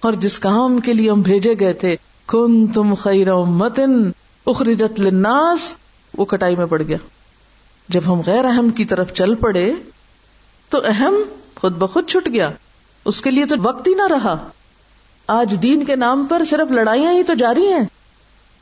[0.00, 1.96] اور جس کام کے لیے ہم بھیجے گئے تھے
[2.26, 4.10] کن تم خیر متن
[4.46, 5.74] اخرجت لناس
[6.18, 6.96] وہ کٹائی میں پڑ گیا۔
[7.88, 9.72] جب ہم غیر اہم کی طرف چل پڑے،
[10.68, 11.14] تو اہم
[11.54, 12.50] خود بخود چھٹ گیا۔
[13.04, 14.48] اس کے لیے تو وقت ہی نہ رہا۔
[15.26, 17.84] آج دین کے نام پر صرف لڑائیاں ہی تو جاری ہیں۔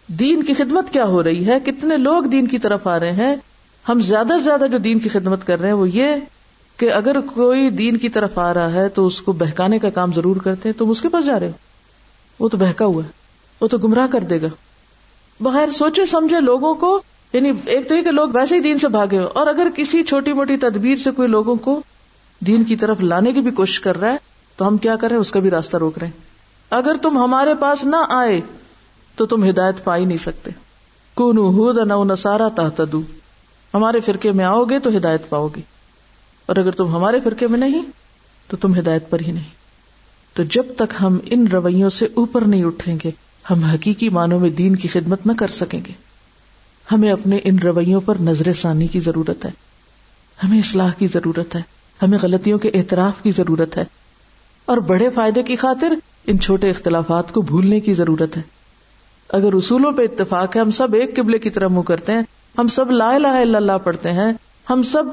[0.06, 3.36] دین کی خدمت کیا ہو رہی ہے؟ کتنے لوگ دین کی طرف آ رہے ہیں؟
[3.88, 6.14] ہم زیادہ سے زیادہ جو دین کی خدمت کر رہے ہیں وہ یہ
[6.76, 10.12] کہ اگر کوئی دین کی طرف آ رہا ہے تو اس کو بہکانے کا کام
[10.12, 11.52] ضرور کرتے ہیں، تم اس کے پاس جا رہے ہو۔
[12.40, 13.08] وہ تو بہکا ہوا ہے،
[13.60, 14.46] وہ تو گمراہ کر دے گا۔
[15.40, 17.00] بغیر سوچے سمجھے لوگوں کو
[17.32, 20.02] یعنی ایک تو یہ کہ لوگ ویسے ہی دین سے بھاگے ہو، اور اگر کسی
[20.02, 21.80] چھوٹی موٹی تدبیر سے کوئی لوگوں کو
[22.40, 24.16] دین کی طرف لانے کی بھی کوشش کر رہا ہے،
[24.56, 26.20] تو ہم کیا کریں اس کا بھی راستہ روک رہے ہیں۔
[26.70, 28.40] اگر تم ہمارے پاس نہ آئے،
[29.16, 30.50] تو تم ہدایت پا ہی نہیں سکتے۔
[31.14, 31.36] کون
[31.88, 32.80] نہ نسارا تحت
[33.74, 35.60] ہمارے فرقے میں آؤ گے تو ہدایت پاؤ گے۔
[36.46, 37.82] اور اگر تم ہمارے فرقے میں نہیں،
[38.48, 39.62] تو تم ہدایت پر ہی نہیں۔
[40.32, 43.10] تو جب تک ہم ان رویوں سے اوپر نہیں اٹھیں گے،
[43.50, 45.92] ہم حقیقی معنوں میں دین کی خدمت نہ کر سکیں گے۔
[46.92, 49.50] ہمیں اپنے ان رویوں پر نظر ثانی کی ضرورت ہے۔
[50.44, 51.62] ہمیں اصلاح کی ضرورت ہے۔
[52.02, 53.84] ہمیں غلطیوں کے اعتراف کی ضرورت ہے۔
[54.64, 55.94] اور بڑے فائدے کی خاطر
[56.26, 58.42] ان چھوٹے اختلافات کو بھولنے کی ضرورت ہے۔
[59.28, 62.22] اگر اصولوں پہ اتفاق ہے، ہم سب ایک قبلے کی طرح منہ کرتے ہیں
[62.58, 64.32] ہم سب لا الہ الا اللہ پڑھتے ہیں،
[64.70, 65.04] ہم سب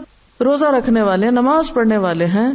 [0.44, 2.52] روزہ رکھنے والے، نماز پڑھنے والے ہیں۔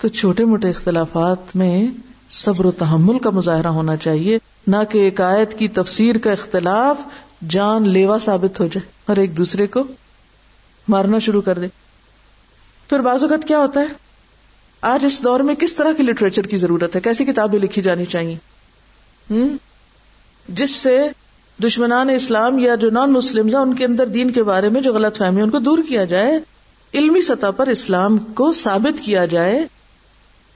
[0.00, 1.86] تو چھوٹے موٹے اختلافات میں
[2.30, 6.96] صبر و تحمل کا مظاہرہ ہونا چاہیے، نہ کہ ایک آیت کی تفسیر کا اختلاف
[7.48, 9.80] جان لیوا ثابت ہو جائے اور ایک دوسرے کو
[10.88, 11.66] مارنا شروع کر دے۔
[12.88, 13.86] پھر بعض اوقات کیا ہوتا ہے؟
[14.80, 18.04] آج اس دور میں کس طرح کی لٹریچر کی ضرورت ہے؟ کیسی کتابیں لکھی جانی
[18.04, 18.36] چاہیے؟
[19.30, 19.48] ہوں
[20.48, 21.08] جس سے
[21.64, 24.94] دشمنان اسلام یا جو نان مسلم ہیں، ان کے اندر دین کے بارے میں جو
[24.94, 26.40] غلط فہمی ان کو دور کیا جائے،
[26.94, 29.66] علمی سطح پر اسلام کو ثابت کیا جائے،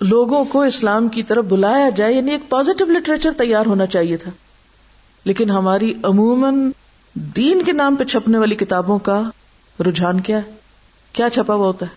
[0.00, 4.30] لوگوں کو اسلام کی طرف بلایا جائے یعنی ایک پازیٹو لٹریچر تیار ہونا چاہیے تھا۔
[5.24, 6.70] لیکن ہماری عموماً
[7.14, 9.22] دین کے نام پہ چھپنے والی کتابوں کا
[9.86, 10.52] رجحان کیا ہے؟
[11.12, 11.90] کیا چھپا ہوا ہوتا ہے؟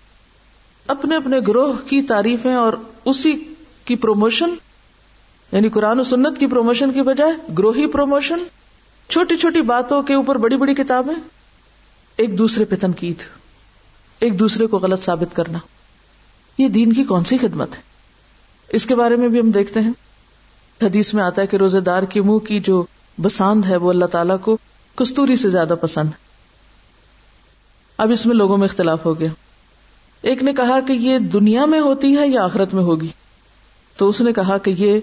[0.87, 2.73] اپنے اپنے گروہ کی تعریفیں اور
[3.05, 3.43] اسی
[3.85, 4.49] کی پروموشن
[5.51, 8.37] یعنی قرآن و سنت کی پروموشن کی بجائے گروہی پروموشن
[9.09, 11.13] چھوٹی چھوٹی باتوں کے اوپر بڑی بڑی کتابیں،
[12.15, 13.15] ایک دوسرے پہ تنقید،
[14.19, 15.57] ایک دوسرے کو غلط ثابت کرنا۔
[16.57, 17.81] یہ دین کی کون سی خدمت ہے؟
[18.69, 19.91] اس کے بارے میں بھی ہم دیکھتے ہیں۔
[20.81, 22.85] حدیث میں آتا ہے کہ روزے دار کے منہ کی جو
[23.21, 24.57] بساند ہے، وہ اللہ تعالیٰ کو
[24.95, 26.27] کستوری سے زیادہ پسند ہے۔
[27.97, 29.29] اب اس میں لوگوں میں اختلاف ہو گیا۔
[30.21, 33.07] ایک نے کہا کہ یہ دنیا میں ہوتی ہے یا آخرت میں ہوگی؟
[33.97, 34.99] تو اس نے کہا کہ یہ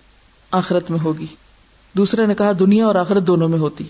[0.51, 1.27] آخرت میں ہوگی۔
[1.97, 3.85] دوسرے نے کہا دنیا اور آخرت دونوں میں ہوتی۔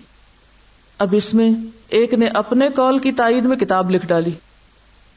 [0.98, 1.50] اب اس میں
[1.88, 4.30] ایک نے اپنے کال کی تائید میں کتاب لکھ ڈالی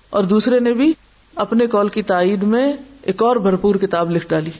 [0.09, 0.93] اور دوسرے نے بھی
[1.35, 4.51] اپنے کال کی تائید میں ایک اور بھرپور کتاب لکھ ڈالی۔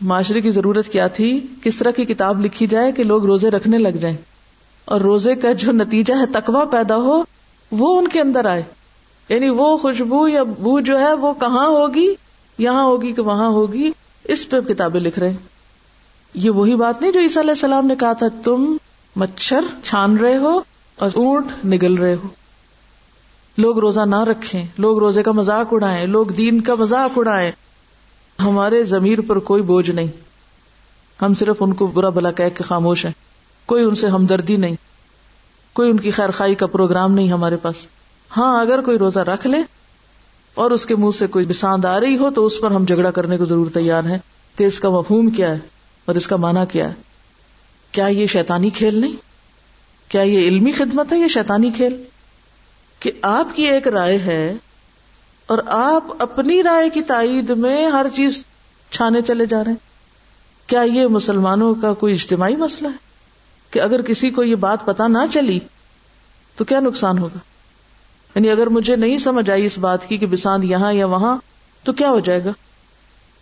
[0.00, 3.78] معاشرے کی ضرورت کیا تھی؟ کس طرح کی کتاب لکھی جائے کہ لوگ روزے رکھنے
[3.78, 4.16] لگ جائیں؟
[4.84, 7.22] اور روزے کا جو نتیجہ ہے تکوا پیدا ہو،
[7.70, 8.62] وہ ان کے اندر آئے۔
[9.28, 12.14] یعنی وہ خوشبو یا بو جو ہے، وہ کہاں ہوگی؟
[12.58, 13.90] یہاں ہوگی کہ وہاں ہوگی؟
[14.24, 15.53] اس پہ کتابیں لکھ رہے ہیں۔
[16.34, 18.76] یہ وہی بات نہیں جو عیسیٰ علیہ السلام نے کہا تھا، تم
[19.16, 20.60] مچھر چھان رہے ہو
[20.96, 22.28] اور اونٹ نگل رہے ہو۔
[23.58, 27.52] لوگ روزہ نہ رکھیں، لوگ روزے کا مذاق اڑائیں، لوگ دین کا مذاق اڑائیں۔
[28.42, 30.06] ہمارے ضمیر پر کوئی بوجھ نہیں۔
[31.22, 33.12] ہم صرف ان کو برا بلا کہہ کے خاموش ہیں۔
[33.66, 34.76] کوئی ان سے ہمدردی نہیں۔
[35.72, 37.86] کوئی ان کی خیر خائی کا پروگرام نہیں ہمارے پاس۔
[38.36, 39.58] ہاں اگر کوئی روزہ رکھ لے
[40.54, 43.10] اور اس کے منہ سے کوئی بساند آ رہی ہو تو اس پر ہم جھگڑا
[43.10, 44.18] کرنے کو ضرور تیار ہیں
[44.56, 45.73] کہ اس کا مفہوم کیا ہے۔
[46.06, 46.94] اور اس کا مانا کیا ہے؟
[47.92, 49.12] کیا یہ شیطانی کھیل نہیں؟
[50.10, 52.02] کیا یہ علمی خدمت ہے یہ شیطانی کھیل؟
[53.00, 54.54] کہ آپ کی ایک رائے ہے
[55.46, 58.44] اور آپ اپنی رائے کی تائید میں ہر چیز
[58.90, 59.94] چھانے چلے جا رہے ہیں۔
[60.66, 62.96] کیا یہ مسلمانوں کا کوئی اجتماعی مسئلہ ہے؟
[63.70, 65.58] کہ اگر کسی کو یہ بات پتا نہ چلی
[66.56, 67.38] تو کیا نقصان ہوگا؟
[68.34, 71.36] یعنی اگر مجھے نہیں سمجھ آئی اس بات کی کہ بساند یہاں یا وہاں
[71.82, 72.50] تو کیا ہو جائے گا؟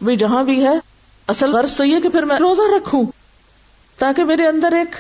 [0.02, 0.91] بھائی جہاں بھی ہے
[1.26, 3.04] اصل غرض تو یہ کہ پھر میں روزہ رکھوں
[3.98, 4.96] تاکہ میرے اندر ایک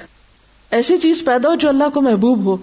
[0.70, 2.56] ایسی چیز پیدا ہو جو اللہ کو محبوب ہو۔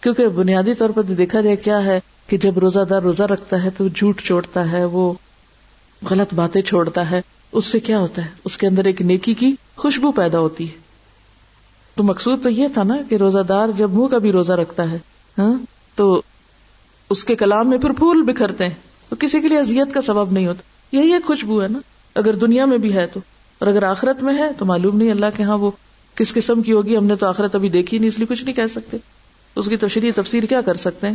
[0.00, 3.70] کیونکہ بنیادی طور پر دیکھا جائے کیا ہے کہ جب روزہ دار روزہ رکھتا ہے
[3.70, 5.12] تو جھوٹ چھوڑتا ہے، وہ
[6.10, 7.20] غلط باتیں چھوڑتا ہے۔
[7.52, 10.78] اس سے کیا ہوتا ہے؟ اس کے اندر ایک نیکی کی خوشبو پیدا ہوتی ہے۔
[11.94, 14.90] تو مقصود تو یہ تھا نا کہ روزہ دار جب منہ کا بھی روزہ رکھتا
[14.90, 14.98] ہے
[15.38, 15.52] ہاں
[15.94, 16.22] تو
[17.10, 18.74] اس کے کلام میں پھر پھول بکھرتے ہیں۔
[19.08, 20.62] تو کسی کے لیے اذیت کا سبب نہیں ہوتا۔
[20.96, 21.78] یہی ایک خوشبو ہے نا۔
[22.14, 23.20] اگر دنیا میں بھی ہے تو،
[23.58, 25.70] اور اگر آخرت میں ہے تو معلوم نہیں اللہ کے ہاں وہ
[26.14, 28.54] کس قسم کی ہوگی، ہم نے تو آخرت ابھی دیکھی نہیں، اس لیے کچھ نہیں
[28.54, 28.96] کہہ سکتے۔
[29.56, 31.14] اس کی تشریح تفسیر کیا کر سکتے ہیں؟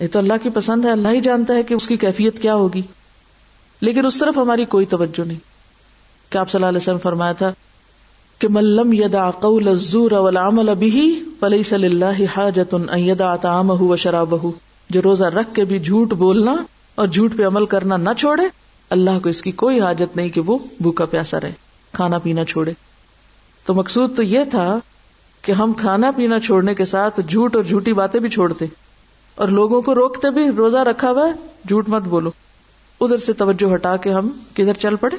[0.00, 2.54] یہ تو اللہ کی پسند ہے، اللہ ہی جانتا ہے کہ اس کی کیفیت کیا
[2.54, 2.82] ہوگی۔
[3.80, 5.38] لیکن اس طرف ہماری کوئی توجہ نہیں۔
[6.30, 7.52] کیا آپ صلی اللہ علیہ وسلم فرمایا تھا
[8.38, 14.50] کہ ملم یدا قول الزور والعمل به فليس لله حاجت ان يدع طعامه وشرابه
[14.90, 16.56] جو روزہ رکھ کے بھی جھوٹ بولنا
[16.94, 18.42] اور جھوٹ پہ عمل کرنا نہ چھوڑے
[18.90, 21.52] اللہ کو اس کی کوئی حاجت نہیں کہ وہ بھوکا پیاسا رہے،
[21.92, 22.72] کھانا پینا چھوڑے۔
[23.64, 24.78] تو مقصود تو یہ تھا
[25.42, 28.66] کہ ہم کھانا پینا چھوڑنے کے ساتھ جھوٹ اور جھوٹی باتیں بھی چھوڑتے۔
[29.34, 31.32] اور لوگوں کو روکتے بھی، روزہ رکھا ہوا ہے،
[31.68, 32.30] جھوٹ مت بولو۔
[33.00, 35.16] ادھر سے توجہ ہٹا کے ہم کدھر چل پڑے۔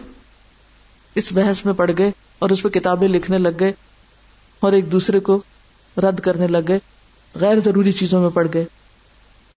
[1.16, 3.74] اس بحث میں پڑ گئے اور اس پہ کتابیں لکھنے لگ گئے
[4.60, 5.42] اور ایک دوسرے کو
[5.98, 6.80] رد کرنے لگ گئے۔
[7.36, 8.66] غیر ضروری چیزوں میں پڑ گئے۔